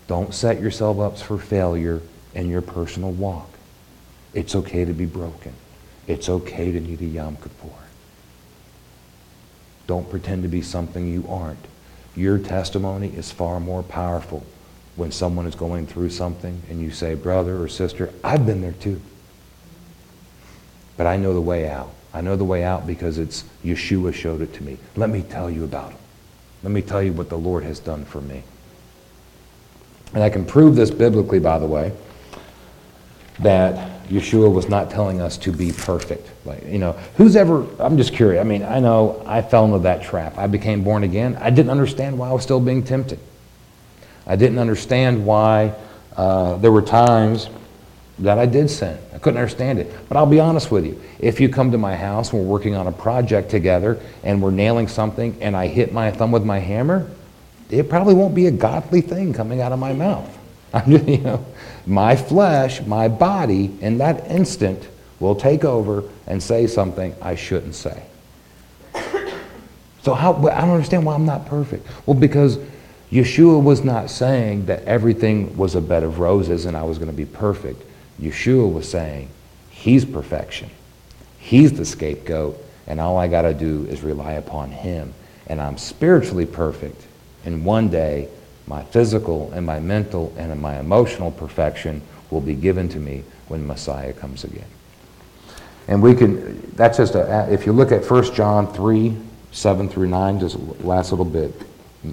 Don't 0.06 0.34
set 0.34 0.60
yourself 0.60 0.98
up 0.98 1.18
for 1.18 1.38
failure 1.38 2.02
in 2.34 2.48
your 2.48 2.62
personal 2.62 3.12
walk. 3.12 3.48
It's 4.34 4.54
okay 4.54 4.84
to 4.84 4.92
be 4.92 5.06
broken. 5.06 5.54
It's 6.06 6.28
okay 6.28 6.72
to 6.72 6.80
need 6.80 7.00
a 7.00 7.06
Yom 7.06 7.36
Kippur. 7.36 7.68
Don't 9.86 10.08
pretend 10.08 10.42
to 10.42 10.48
be 10.48 10.62
something 10.62 11.06
you 11.06 11.24
aren't. 11.28 11.64
Your 12.14 12.38
testimony 12.38 13.08
is 13.08 13.32
far 13.32 13.60
more 13.60 13.82
powerful 13.82 14.44
when 14.96 15.10
someone 15.10 15.46
is 15.46 15.54
going 15.54 15.86
through 15.86 16.10
something 16.10 16.62
and 16.68 16.80
you 16.80 16.90
say, 16.90 17.14
brother 17.14 17.62
or 17.62 17.68
sister, 17.68 18.12
I've 18.22 18.44
been 18.44 18.60
there 18.60 18.72
too. 18.72 19.00
But 20.96 21.06
I 21.06 21.16
know 21.16 21.32
the 21.32 21.40
way 21.40 21.68
out. 21.68 21.90
I 22.14 22.20
know 22.20 22.36
the 22.36 22.44
way 22.44 22.62
out 22.62 22.86
because 22.86 23.18
it's 23.18 23.44
Yeshua 23.64 24.12
showed 24.12 24.42
it 24.42 24.52
to 24.54 24.62
me. 24.62 24.76
Let 24.96 25.08
me 25.08 25.22
tell 25.22 25.50
you 25.50 25.64
about 25.64 25.92
it. 25.92 25.98
Let 26.62 26.72
me 26.72 26.82
tell 26.82 27.02
you 27.02 27.12
what 27.12 27.30
the 27.30 27.38
Lord 27.38 27.64
has 27.64 27.80
done 27.80 28.04
for 28.04 28.20
me. 28.20 28.42
And 30.12 30.22
I 30.22 30.28
can 30.28 30.44
prove 30.44 30.76
this 30.76 30.90
biblically, 30.90 31.38
by 31.38 31.58
the 31.58 31.66
way, 31.66 31.92
that 33.38 33.91
Yeshua 34.08 34.52
was 34.52 34.68
not 34.68 34.90
telling 34.90 35.20
us 35.20 35.36
to 35.38 35.52
be 35.52 35.72
perfect. 35.72 36.28
Like, 36.44 36.64
you 36.66 36.78
know, 36.78 36.92
who's 37.16 37.36
ever, 37.36 37.66
I'm 37.78 37.96
just 37.96 38.12
curious. 38.12 38.40
I 38.40 38.44
mean, 38.44 38.62
I 38.62 38.80
know 38.80 39.22
I 39.26 39.42
fell 39.42 39.64
into 39.64 39.78
that 39.80 40.02
trap. 40.02 40.38
I 40.38 40.46
became 40.46 40.84
born 40.84 41.04
again. 41.04 41.36
I 41.36 41.50
didn't 41.50 41.70
understand 41.70 42.18
why 42.18 42.28
I 42.28 42.32
was 42.32 42.42
still 42.42 42.60
being 42.60 42.82
tempted. 42.82 43.18
I 44.26 44.36
didn't 44.36 44.58
understand 44.58 45.24
why 45.24 45.74
uh, 46.16 46.56
there 46.58 46.72
were 46.72 46.82
times 46.82 47.48
that 48.18 48.38
I 48.38 48.46
did 48.46 48.70
sin. 48.70 48.98
I 49.14 49.18
couldn't 49.18 49.38
understand 49.38 49.78
it. 49.78 49.92
But 50.08 50.16
I'll 50.16 50.26
be 50.26 50.40
honest 50.40 50.70
with 50.70 50.84
you. 50.84 51.00
If 51.18 51.40
you 51.40 51.48
come 51.48 51.72
to 51.72 51.78
my 51.78 51.96
house 51.96 52.32
and 52.32 52.40
we're 52.40 52.48
working 52.48 52.74
on 52.74 52.86
a 52.86 52.92
project 52.92 53.50
together 53.50 54.00
and 54.22 54.42
we're 54.42 54.50
nailing 54.50 54.88
something 54.88 55.36
and 55.40 55.56
I 55.56 55.66
hit 55.66 55.92
my 55.92 56.10
thumb 56.10 56.30
with 56.30 56.44
my 56.44 56.58
hammer, 56.58 57.10
it 57.70 57.88
probably 57.88 58.14
won't 58.14 58.34
be 58.34 58.46
a 58.46 58.50
godly 58.50 59.00
thing 59.00 59.32
coming 59.32 59.60
out 59.60 59.72
of 59.72 59.78
my 59.78 59.92
mouth. 59.92 60.38
I'm 60.74 60.90
just, 60.90 61.06
you 61.06 61.18
know, 61.18 61.44
my 61.86 62.16
flesh, 62.16 62.80
my 62.86 63.08
body, 63.08 63.76
in 63.80 63.98
that 63.98 64.30
instant 64.30 64.88
will 65.20 65.34
take 65.34 65.64
over 65.64 66.04
and 66.26 66.42
say 66.42 66.66
something 66.66 67.14
I 67.20 67.34
shouldn't 67.34 67.74
say. 67.74 68.02
So 70.02 70.14
how, 70.14 70.34
I 70.34 70.60
don't 70.60 70.70
understand 70.70 71.06
why 71.06 71.14
I'm 71.14 71.26
not 71.26 71.46
perfect. 71.46 71.86
Well, 72.06 72.18
because 72.18 72.58
Yeshua 73.10 73.62
was 73.62 73.84
not 73.84 74.10
saying 74.10 74.66
that 74.66 74.82
everything 74.84 75.56
was 75.56 75.74
a 75.74 75.80
bed 75.80 76.02
of 76.02 76.18
roses 76.18 76.66
and 76.66 76.76
I 76.76 76.82
was 76.82 76.98
going 76.98 77.10
to 77.10 77.16
be 77.16 77.26
perfect. 77.26 77.82
Yeshua 78.20 78.72
was 78.72 78.88
saying, 78.88 79.28
He's 79.70 80.04
perfection. 80.04 80.70
He's 81.38 81.72
the 81.72 81.84
scapegoat, 81.84 82.56
and 82.86 83.00
all 83.00 83.16
I 83.16 83.26
got 83.26 83.42
to 83.42 83.52
do 83.52 83.84
is 83.86 84.02
rely 84.02 84.32
upon 84.32 84.70
Him. 84.70 85.12
And 85.48 85.60
I'm 85.60 85.76
spiritually 85.76 86.46
perfect. 86.46 87.00
And 87.44 87.64
one 87.64 87.88
day, 87.88 88.28
my 88.66 88.82
physical 88.84 89.50
and 89.52 89.66
my 89.66 89.80
mental 89.80 90.32
and 90.36 90.60
my 90.60 90.78
emotional 90.78 91.30
perfection 91.30 92.02
will 92.30 92.40
be 92.40 92.54
given 92.54 92.88
to 92.88 92.98
me 92.98 93.24
when 93.48 93.66
Messiah 93.66 94.12
comes 94.12 94.44
again. 94.44 94.66
And 95.88 96.02
we 96.02 96.14
can, 96.14 96.60
that's 96.74 96.98
just 96.98 97.14
a, 97.14 97.52
if 97.52 97.66
you 97.66 97.72
look 97.72 97.92
at 97.92 98.08
1 98.08 98.34
John 98.34 98.72
3, 98.72 99.16
7 99.50 99.88
through 99.88 100.08
9, 100.08 100.40
just 100.40 100.58
last 100.80 101.10
little 101.10 101.24
bit, 101.24 101.52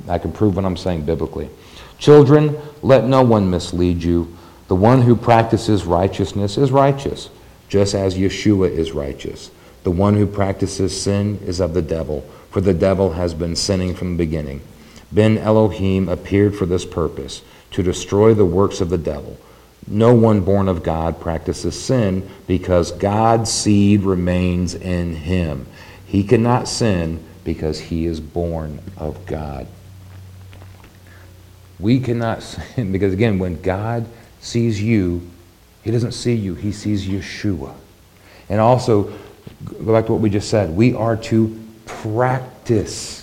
I 0.07 0.17
can 0.17 0.31
prove 0.31 0.55
what 0.55 0.65
I'm 0.65 0.77
saying 0.77 1.05
biblically. 1.05 1.49
Children, 1.97 2.57
let 2.81 3.05
no 3.05 3.21
one 3.21 3.49
mislead 3.49 4.03
you. 4.03 4.35
The 4.67 4.75
one 4.75 5.01
who 5.01 5.15
practices 5.15 5.85
righteousness 5.85 6.57
is 6.57 6.71
righteous, 6.71 7.29
just 7.69 7.93
as 7.93 8.15
Yeshua 8.15 8.69
is 8.69 8.91
righteous. 8.91 9.51
The 9.83 9.91
one 9.91 10.15
who 10.15 10.27
practices 10.27 10.99
sin 10.99 11.39
is 11.45 11.59
of 11.59 11.73
the 11.73 11.81
devil, 11.81 12.21
for 12.51 12.61
the 12.61 12.73
devil 12.73 13.13
has 13.13 13.33
been 13.33 13.55
sinning 13.55 13.95
from 13.95 14.11
the 14.11 14.23
beginning. 14.25 14.61
Ben 15.11 15.37
Elohim 15.37 16.07
appeared 16.07 16.55
for 16.55 16.65
this 16.65 16.85
purpose, 16.85 17.41
to 17.71 17.83
destroy 17.83 18.33
the 18.33 18.45
works 18.45 18.81
of 18.81 18.89
the 18.89 18.97
devil. 18.97 19.37
No 19.87 20.13
one 20.13 20.41
born 20.41 20.67
of 20.67 20.83
God 20.83 21.19
practices 21.19 21.79
sin 21.79 22.29
because 22.47 22.91
God's 22.91 23.51
seed 23.51 24.03
remains 24.03 24.75
in 24.75 25.15
him. 25.15 25.65
He 26.05 26.23
cannot 26.23 26.67
sin 26.67 27.23
because 27.43 27.79
he 27.79 28.05
is 28.05 28.19
born 28.19 28.79
of 28.97 29.25
God. 29.25 29.67
We 31.79 31.99
cannot 31.99 32.43
sin 32.43 32.91
because, 32.91 33.13
again, 33.13 33.39
when 33.39 33.61
God 33.61 34.05
sees 34.39 34.81
you, 34.81 35.27
he 35.83 35.91
doesn't 35.91 36.11
see 36.11 36.35
you, 36.35 36.55
he 36.55 36.71
sees 36.71 37.07
Yeshua. 37.07 37.73
And 38.49 38.59
also, 38.59 39.11
go 39.65 39.93
back 39.93 40.05
to 40.07 40.13
what 40.13 40.21
we 40.21 40.29
just 40.29 40.49
said, 40.49 40.75
we 40.75 40.93
are 40.93 41.15
to 41.15 41.59
practice, 41.85 43.18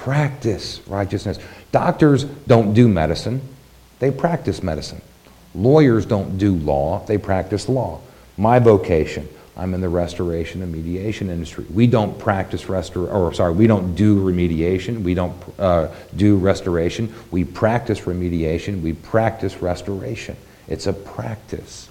practice 0.00 0.80
righteousness. 0.86 1.38
Doctors 1.72 2.24
don't 2.24 2.72
do 2.72 2.88
medicine, 2.88 3.42
they 3.98 4.10
practice 4.10 4.62
medicine. 4.62 5.02
Lawyers 5.54 6.06
don't 6.06 6.38
do 6.38 6.54
law, 6.54 7.04
they 7.04 7.18
practice 7.18 7.68
law. 7.68 8.00
My 8.38 8.60
vocation, 8.60 9.28
I'm 9.58 9.74
in 9.74 9.82
the 9.82 9.90
restoration 9.90 10.62
and 10.62 10.72
mediation 10.72 11.28
industry. 11.28 11.66
We 11.70 11.86
don't 11.86 12.18
practice 12.18 12.64
restor 12.64 13.12
or 13.12 13.34
sorry, 13.34 13.52
we 13.52 13.66
don't 13.66 13.94
do 13.94 14.24
remediation. 14.24 15.02
We 15.02 15.12
don't 15.12 15.36
uh, 15.58 15.88
do 16.16 16.38
restoration. 16.38 17.12
We 17.30 17.44
practice 17.44 18.00
remediation. 18.00 18.80
We 18.80 18.94
practice 18.94 19.60
restoration. 19.60 20.38
It's 20.66 20.86
a 20.86 20.94
practice. 20.94 21.90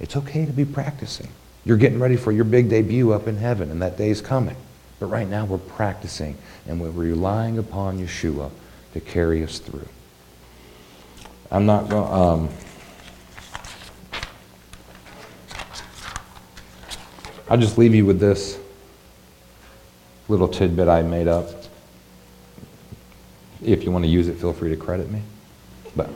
It's 0.00 0.16
okay 0.16 0.46
to 0.46 0.52
be 0.52 0.64
practicing. 0.64 1.28
You're 1.64 1.76
getting 1.76 2.00
ready 2.00 2.16
for 2.16 2.32
your 2.32 2.44
big 2.44 2.68
debut 2.68 3.12
up 3.12 3.28
in 3.28 3.36
heaven, 3.36 3.70
and 3.70 3.82
that 3.82 3.96
day's 3.96 4.20
coming. 4.20 4.56
But 5.00 5.06
right 5.06 5.28
now 5.28 5.44
we're 5.44 5.58
practicing, 5.58 6.36
and 6.66 6.80
we're 6.80 6.90
relying 6.90 7.58
upon 7.58 7.98
Yeshua 7.98 8.50
to 8.94 9.00
carry 9.00 9.44
us 9.44 9.58
through. 9.58 9.88
I'm 11.50 11.66
not 11.66 11.88
going. 11.88 12.12
Um, 12.12 12.48
I'll 17.48 17.56
just 17.56 17.78
leave 17.78 17.94
you 17.94 18.04
with 18.04 18.20
this 18.20 18.58
little 20.28 20.48
tidbit 20.48 20.88
I 20.88 21.02
made 21.02 21.28
up. 21.28 21.48
If 23.62 23.84
you 23.84 23.90
want 23.90 24.04
to 24.04 24.10
use 24.10 24.28
it, 24.28 24.34
feel 24.34 24.52
free 24.52 24.70
to 24.70 24.76
credit 24.76 25.10
me. 25.10 25.22
But 25.96 26.10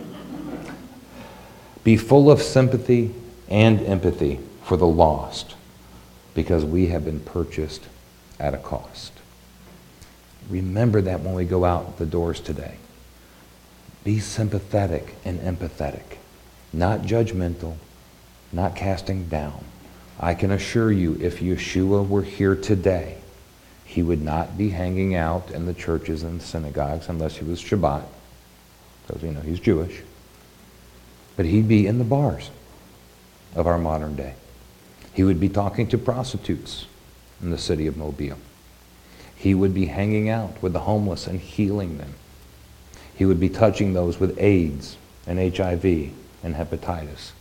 be 1.84 1.96
full 1.96 2.30
of 2.30 2.42
sympathy 2.42 3.14
and 3.48 3.80
empathy 3.80 4.40
for 4.64 4.76
the 4.76 4.86
lost 4.86 5.54
because 6.34 6.64
we 6.64 6.86
have 6.88 7.04
been 7.04 7.20
purchased 7.20 7.82
at 8.42 8.54
a 8.54 8.58
cost. 8.58 9.12
Remember 10.50 11.00
that 11.00 11.20
when 11.20 11.34
we 11.34 11.44
go 11.44 11.64
out 11.64 11.96
the 11.98 12.04
doors 12.04 12.40
today. 12.40 12.74
Be 14.02 14.18
sympathetic 14.18 15.14
and 15.24 15.38
empathetic, 15.40 16.18
not 16.72 17.02
judgmental, 17.02 17.76
not 18.52 18.74
casting 18.74 19.28
down. 19.28 19.64
I 20.18 20.34
can 20.34 20.50
assure 20.50 20.90
you, 20.90 21.16
if 21.20 21.38
Yeshua 21.38 22.06
were 22.06 22.22
here 22.22 22.56
today, 22.56 23.18
he 23.84 24.02
would 24.02 24.22
not 24.22 24.58
be 24.58 24.70
hanging 24.70 25.14
out 25.14 25.50
in 25.52 25.66
the 25.66 25.74
churches 25.74 26.24
and 26.24 26.42
synagogues 26.42 27.08
unless 27.08 27.36
he 27.36 27.44
was 27.44 27.62
Shabbat, 27.62 28.02
because, 29.06 29.22
you 29.22 29.30
know, 29.30 29.40
he's 29.40 29.60
Jewish. 29.60 30.02
But 31.36 31.46
he'd 31.46 31.68
be 31.68 31.86
in 31.86 31.98
the 31.98 32.04
bars 32.04 32.50
of 33.54 33.66
our 33.66 33.78
modern 33.78 34.16
day. 34.16 34.34
He 35.14 35.22
would 35.22 35.38
be 35.38 35.48
talking 35.48 35.86
to 35.88 35.98
prostitutes 35.98 36.86
in 37.42 37.50
the 37.50 37.58
city 37.58 37.86
of 37.86 37.96
Mobile. 37.96 38.38
He 39.36 39.54
would 39.54 39.74
be 39.74 39.86
hanging 39.86 40.28
out 40.28 40.62
with 40.62 40.72
the 40.72 40.80
homeless 40.80 41.26
and 41.26 41.40
healing 41.40 41.98
them. 41.98 42.14
He 43.14 43.24
would 43.24 43.40
be 43.40 43.48
touching 43.48 43.92
those 43.92 44.18
with 44.18 44.38
AIDS 44.38 44.96
and 45.26 45.38
HIV 45.38 45.84
and 46.42 46.54
hepatitis 46.54 47.32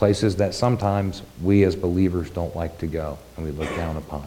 places 0.00 0.36
that 0.36 0.54
sometimes 0.54 1.20
we 1.42 1.62
as 1.62 1.76
believers 1.76 2.30
don't 2.30 2.56
like 2.56 2.78
to 2.78 2.86
go 2.86 3.18
and 3.36 3.44
we 3.44 3.52
look 3.52 3.68
down 3.76 3.98
upon. 3.98 4.26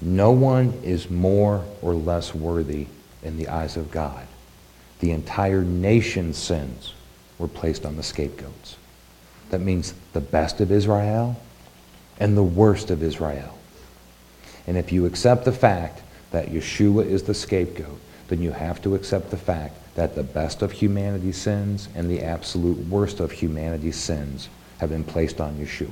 No 0.00 0.30
one 0.30 0.72
is 0.82 1.10
more 1.10 1.66
or 1.82 1.92
less 1.92 2.34
worthy 2.34 2.86
in 3.22 3.36
the 3.36 3.48
eyes 3.48 3.76
of 3.76 3.90
God. 3.90 4.26
The 5.00 5.10
entire 5.10 5.60
nation's 5.60 6.38
sins 6.38 6.94
were 7.38 7.46
placed 7.46 7.84
on 7.84 7.98
the 7.98 8.02
scapegoats. 8.02 8.76
That 9.50 9.60
means 9.60 9.92
the 10.14 10.22
best 10.22 10.62
of 10.62 10.72
Israel 10.72 11.38
and 12.20 12.36
the 12.36 12.42
worst 12.42 12.90
of 12.90 13.02
Israel. 13.02 13.58
And 14.66 14.76
if 14.76 14.92
you 14.92 15.06
accept 15.06 15.44
the 15.44 15.52
fact 15.52 16.02
that 16.30 16.48
Yeshua 16.48 17.06
is 17.06 17.24
the 17.24 17.34
scapegoat, 17.34 17.98
then 18.28 18.40
you 18.40 18.52
have 18.52 18.80
to 18.82 18.94
accept 18.94 19.30
the 19.30 19.36
fact 19.36 19.74
that 19.96 20.14
the 20.14 20.22
best 20.22 20.62
of 20.62 20.70
humanity's 20.70 21.36
sins 21.36 21.88
and 21.96 22.08
the 22.08 22.22
absolute 22.22 22.86
worst 22.86 23.18
of 23.18 23.32
humanity's 23.32 23.96
sins 23.96 24.48
have 24.78 24.90
been 24.90 25.02
placed 25.02 25.40
on 25.40 25.56
Yeshua. 25.56 25.90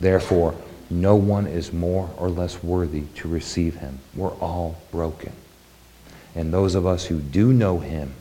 Therefore, 0.00 0.54
no 0.90 1.16
one 1.16 1.46
is 1.46 1.72
more 1.72 2.10
or 2.16 2.28
less 2.28 2.62
worthy 2.62 3.04
to 3.16 3.28
receive 3.28 3.76
him. 3.76 3.98
We're 4.14 4.34
all 4.34 4.76
broken. 4.90 5.32
And 6.34 6.52
those 6.52 6.74
of 6.74 6.86
us 6.86 7.06
who 7.06 7.20
do 7.20 7.52
know 7.52 7.78
him 7.78 8.14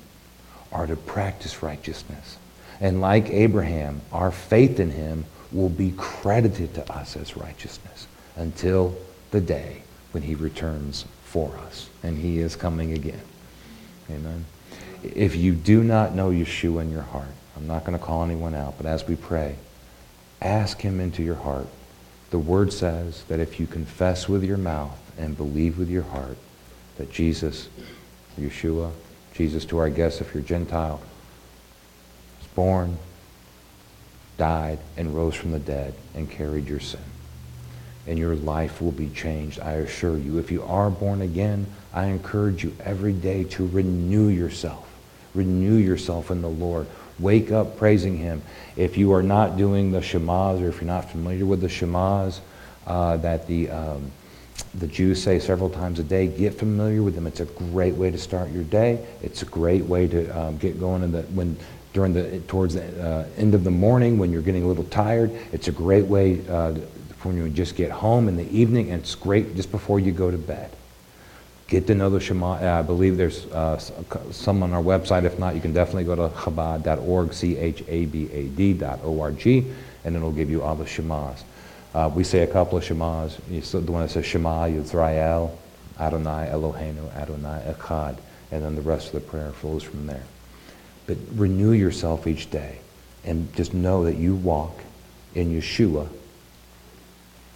are 0.71 0.88
to 0.88 0.95
practice 0.95 1.63
righteousness. 1.63 2.38
And 2.80 3.01
like 3.01 3.30
Abraham, 3.30 4.01
our 4.12 4.32
faith 4.32 4.80
in 4.80 4.91
him 4.91 5.25
will 5.56 5.70
be 5.70 5.94
credited 5.98 6.74
to 6.74 6.91
us 6.91 7.15
as 7.15 7.38
righteousness 7.38 8.08
until 8.36 8.96
the 9.32 9.41
day 9.41 9.82
when 10.12 10.24
he 10.24 10.36
returns 10.36 11.06
for 11.24 11.56
us. 11.68 11.89
And 12.04 12.18
he 12.18 12.39
is 12.39 12.56
coming 12.56 12.94
again. 12.94 13.22
Amen 14.10 14.46
if 15.13 15.36
you 15.36 15.54
do 15.54 15.84
not 15.84 16.15
know 16.15 16.30
Yeshua 16.30 16.82
in 16.82 16.91
your 16.91 17.02
heart, 17.02 17.28
I'm 17.56 17.68
not 17.68 17.86
going 17.86 17.98
to 17.98 18.04
call 18.04 18.24
anyone 18.24 18.56
out, 18.56 18.76
but 18.78 18.86
as 18.86 19.08
we 19.08 19.15
pray, 19.15 19.56
ask 20.41 20.82
him 20.82 21.00
into 21.00 21.24
your 21.24 21.36
heart. 21.36 21.68
The 22.32 22.39
word 22.39 22.74
says 22.74 23.24
that 23.26 23.39
if 23.39 23.60
you 23.60 23.68
confess 23.68 24.28
with 24.28 24.44
your 24.44 24.58
mouth 24.58 25.00
and 25.18 25.38
believe 25.38 25.78
with 25.78 25.89
your 25.89 26.04
heart 26.04 26.38
that 26.98 27.12
Jesus, 27.12 27.70
Yeshua, 28.39 28.91
Jesus 29.34 29.65
to 29.65 29.78
our 29.78 29.89
guests, 29.89 30.22
if 30.22 30.34
you're 30.34 30.44
Gentile, 30.44 31.02
was 32.39 32.48
born, 32.56 32.98
died, 34.38 34.80
and 34.98 35.15
rose 35.15 35.36
from 35.36 35.52
the 35.52 35.60
dead 35.60 35.93
and 36.13 36.30
carried 36.30 36.67
your 36.67 36.80
sin. 36.80 37.00
And 38.08 38.19
your 38.19 38.36
life 38.36 38.82
will 38.82 38.91
be 38.91 39.10
changed, 39.10 39.60
I 39.60 39.74
assure 39.74 40.17
you. 40.17 40.38
If 40.38 40.52
you 40.52 40.63
are 40.63 40.89
born 40.89 41.21
again, 41.21 41.65
I 41.93 42.06
encourage 42.06 42.63
you 42.63 42.76
every 42.84 43.13
day 43.13 43.45
to 43.45 43.67
renew 43.67 44.28
yourself 44.28 44.86
Renew 45.36 45.76
yourself 45.76 46.32
in 46.32 46.41
the 46.41 46.50
Lord. 46.50 46.88
Wake 47.19 47.52
up 47.52 47.78
praising 47.78 48.17
Him. 48.17 48.41
If 48.78 48.98
you 48.98 49.13
are 49.13 49.21
not 49.21 49.58
doing 49.58 49.91
the 49.91 50.00
Shemas 50.00 50.62
or 50.62 50.69
if 50.69 50.76
you're 50.78 50.86
not 50.86 51.12
familiar 51.12 51.45
with 51.45 51.62
the 51.62 51.67
Shemas 51.67 52.39
uh, 52.88 53.17
that 53.17 53.45
the, 53.45 53.69
um, 53.69 54.12
the 54.76 54.88
Jews 54.88 55.21
say 55.21 55.39
several 55.39 55.69
times 55.69 56.00
a 56.00 56.04
day, 56.04 56.28
get 56.28 56.54
familiar 56.58 57.04
with 57.04 57.15
them. 57.15 57.28
It's 57.28 57.41
a 57.41 57.45
great 57.45 57.95
way 57.95 58.12
to 58.12 58.17
start 58.17 58.50
your 58.52 58.63
day. 58.63 59.06
It's 59.21 59.41
a 59.41 59.45
great 59.45 59.84
way 59.84 60.08
to 60.08 60.30
um, 60.39 60.58
get 60.58 60.80
going 60.80 61.04
in 61.04 61.12
the, 61.12 61.24
when, 61.24 61.58
during 61.95 62.13
the, 62.13 62.41
towards 62.41 62.73
the 62.73 63.03
uh, 63.03 63.25
end 63.38 63.55
of 63.55 63.63
the 63.63 63.71
morning 63.71 64.19
when 64.19 64.31
you're 64.31 64.41
getting 64.41 64.63
a 64.63 64.67
little 64.67 64.84
tired. 64.84 65.31
It's 65.53 65.69
a 65.69 65.71
great 65.71 66.05
way 66.05 66.45
uh, 66.47 66.73
when 67.23 67.38
you 67.38 67.49
just 67.49 67.75
get 67.75 67.89
home 67.89 68.27
in 68.27 68.36
the 68.36 68.47
evening, 68.55 68.91
and 68.91 69.01
it's 69.01 69.15
great 69.15 69.55
just 69.55 69.71
before 69.71 69.99
you 69.99 70.12
go 70.12 70.29
to 70.29 70.38
bed 70.38 70.69
get 71.67 71.88
to 71.88 71.95
know 71.95 72.10
the 72.10 72.19
Shema. 72.19 72.53
Uh, 72.53 72.79
I 72.79 72.81
believe 72.84 73.17
there's 73.17 73.45
uh, 73.47 73.79
some 74.31 74.62
on 74.62 74.71
our 74.71 74.84
website. 74.84 75.23
If 75.23 75.39
not, 75.39 75.55
you 75.55 75.62
can 75.62 75.73
definitely 75.73 76.03
go 76.03 76.15
to 76.15 76.36
chabad.org, 76.36 77.34
C-H-A-B-A-D 77.34 78.73
dot 78.73 78.99
and 79.01 80.15
it'll 80.15 80.31
give 80.31 80.49
you 80.49 80.62
all 80.62 80.75
the 80.75 80.86
Shemas. 80.86 81.41
Uh, 81.95 82.12
we 82.13 82.23
say 82.23 82.43
a 82.43 82.47
couple 82.47 82.77
of 82.77 82.84
Shemas. 82.84 83.38
The 83.71 83.91
one 83.91 84.03
that 84.03 84.12
says 84.12 84.25
Shema 84.25 84.65
Yisrael, 84.65 85.55
Adonai 85.99 86.49
Eloheinu, 86.51 87.12
Adonai 87.15 87.73
Echad, 87.73 88.17
and 88.51 88.63
then 88.63 88.75
the 88.75 88.81
rest 88.81 89.08
of 89.08 89.13
the 89.13 89.21
prayer 89.21 89.51
flows 89.51 89.81
from 89.81 90.05
there. 90.05 90.23
But 91.08 91.18
renew 91.36 91.72
yourself 91.72 92.28
each 92.28 92.50
day 92.50 92.80
and 93.24 93.54
just 93.56 93.74
know 93.74 94.06
that 94.06 94.18
you 94.18 94.36
walk 94.36 94.80
in 95.34 95.52
Yeshua 95.52 96.08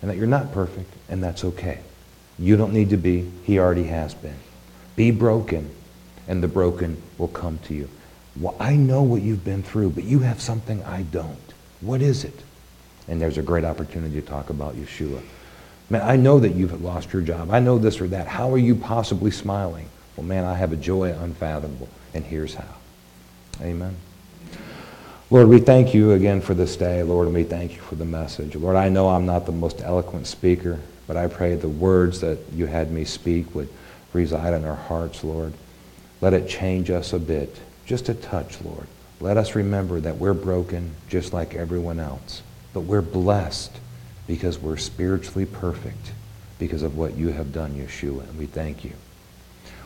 and 0.02 0.10
that 0.10 0.18
you're 0.18 0.28
not 0.28 0.52
perfect, 0.54 0.92
and 1.10 1.24
that's 1.24 1.44
okay. 1.44 1.80
You 2.38 2.56
don't 2.56 2.74
need 2.74 2.90
to 2.92 2.98
be. 2.98 3.30
He 3.44 3.60
already 3.60 3.84
has 3.84 4.14
been. 4.14 4.38
Be 4.96 5.12
broken, 5.12 5.70
and 6.28 6.42
the 6.42 6.48
broken 6.48 7.02
will 7.18 7.28
come 7.28 7.58
to 7.66 7.74
you. 7.74 7.90
Well, 8.40 8.56
I 8.60 8.76
know 8.76 9.02
what 9.02 9.22
you've 9.22 9.44
been 9.44 9.64
through, 9.64 9.92
but 9.92 10.06
you 10.06 10.20
have 10.20 10.40
something 10.40 10.82
I 10.84 11.04
don't. 11.04 11.38
What 11.82 12.02
is 12.02 12.24
it? 12.24 12.44
And 13.08 13.20
there's 13.20 13.38
a 13.38 13.42
great 13.42 13.66
opportunity 13.66 14.22
to 14.22 14.26
talk 14.26 14.50
about 14.50 14.76
Yeshua. 14.76 15.22
Man, 15.90 16.02
I 16.02 16.16
know 16.16 16.40
that 16.40 16.56
you've 16.56 16.82
lost 16.82 17.12
your 17.12 17.24
job. 17.24 17.50
I 17.52 17.60
know 17.60 17.80
this 17.80 18.00
or 18.00 18.08
that. 18.10 18.28
How 18.28 18.54
are 18.54 18.58
you 18.58 18.76
possibly 18.76 19.32
smiling? 19.32 19.90
Well, 20.16 20.26
man, 20.26 20.46
I 20.46 20.54
have 20.54 20.72
a 20.72 20.78
joy 20.78 21.12
unfathomable, 21.12 21.90
and 22.14 22.24
here's 22.24 22.54
how. 22.54 22.79
Amen. 23.62 23.96
Lord, 25.30 25.48
we 25.48 25.60
thank 25.60 25.94
you 25.94 26.14
again 26.14 26.42
for 26.42 26.54
this 26.54 26.76
day, 26.76 27.04
Lord, 27.04 27.28
and 27.28 27.36
we 27.36 27.44
thank 27.44 27.76
you 27.76 27.82
for 27.82 27.96
the 27.96 28.06
message. 28.06 28.56
Lord, 28.56 28.76
I 28.76 28.90
know 28.90 29.10
I'm 29.10 29.26
not 29.26 29.46
the 29.46 29.52
most 29.52 29.82
eloquent 29.82 30.28
speaker. 30.28 30.80
But 31.10 31.18
I 31.18 31.26
pray 31.26 31.56
the 31.56 31.68
words 31.68 32.22
that 32.22 32.38
you 32.54 32.68
had 32.68 32.92
me 32.92 33.04
speak 33.04 33.56
would 33.56 33.68
reside 34.14 34.54
in 34.54 34.64
our 34.64 34.76
hearts, 34.76 35.24
Lord. 35.24 35.54
Let 36.22 36.36
it 36.36 36.48
change 36.48 36.92
us 36.92 37.14
a 37.14 37.18
bit, 37.18 37.60
just 37.88 38.10
a 38.10 38.14
touch, 38.14 38.62
Lord. 38.62 38.86
let 39.20 39.36
us 39.36 39.56
remember 39.56 40.00
that 40.02 40.18
we're 40.18 40.36
broken 40.36 40.92
just 41.08 41.34
like 41.34 41.56
everyone 41.56 42.00
else. 42.00 42.44
But 42.74 42.82
we're 42.82 43.02
blessed 43.02 43.72
because 44.28 44.60
we're 44.60 44.78
spiritually 44.78 45.48
perfect 45.48 46.12
because 46.60 46.84
of 46.84 46.96
what 46.96 47.16
you 47.16 47.30
have 47.30 47.52
done, 47.52 47.74
Yeshua. 47.74 48.30
And 48.30 48.38
we 48.38 48.46
thank 48.46 48.86
you. 48.86 48.94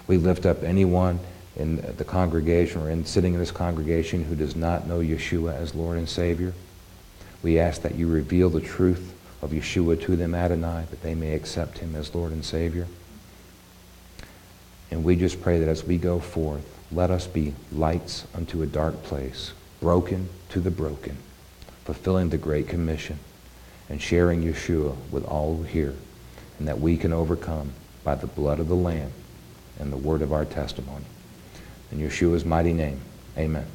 We 0.08 0.18
lift 0.18 0.46
up 0.46 0.62
anyone 0.62 1.22
in 1.56 1.96
the 1.98 2.06
congregation 2.06 2.82
or 2.82 2.90
in 2.90 3.06
sitting 3.06 3.34
in 3.34 3.40
this 3.40 3.52
congregation 3.52 4.24
who 4.24 4.36
does 4.36 4.56
not 4.56 4.88
know 4.88 5.00
Yeshua 5.00 5.56
as 5.56 5.76
Lord 5.76 5.98
and 5.98 6.10
Savior. 6.10 6.54
We 7.44 7.60
ask 7.60 7.82
that 7.82 7.96
you 7.96 8.08
reveal 8.08 8.50
the 8.50 8.62
truth 8.62 9.14
of 9.42 9.52
Yeshua 9.52 10.02
to 10.04 10.16
them, 10.16 10.34
Adonai, 10.34 10.86
that 10.90 11.04
they 11.04 11.14
may 11.14 11.34
accept 11.34 11.80
him 11.80 11.96
as 11.96 12.16
Lord 12.16 12.32
and 12.32 12.44
Savior. 12.44 12.88
And 14.90 15.04
we 15.04 15.16
just 15.16 15.42
pray 15.42 15.60
that 15.60 15.68
as 15.68 15.84
we 15.84 15.98
go 15.98 16.20
forth, 16.20 16.66
let 16.92 17.12
us 17.12 17.28
be 17.28 17.54
lights 17.72 18.26
unto 18.34 18.62
a 18.62 18.68
dark 18.68 19.04
place, 19.04 19.54
broken 19.82 20.30
to 20.50 20.60
the 20.60 20.72
broken, 20.72 21.18
fulfilling 21.84 22.30
the 22.30 22.38
Great 22.38 22.68
Commission 22.68 23.20
and 23.90 24.02
sharing 24.02 24.44
Yeshua 24.44 24.96
with 25.12 25.26
all 25.26 25.58
who 25.58 25.64
hear, 25.64 25.94
and 26.58 26.68
that 26.68 26.80
we 26.80 26.96
can 26.98 27.12
overcome 27.12 27.74
by 28.04 28.16
the 28.16 28.28
blood 28.28 28.60
of 28.60 28.68
the 28.68 28.76
Lamb 28.76 29.12
and 29.80 29.92
the 29.92 29.98
word 29.98 30.22
of 30.22 30.32
our 30.32 30.46
testimony. 30.46 31.06
In 31.94 32.00
Yeshua's 32.00 32.44
mighty 32.44 32.74
name, 32.74 33.00
amen. 33.38 33.68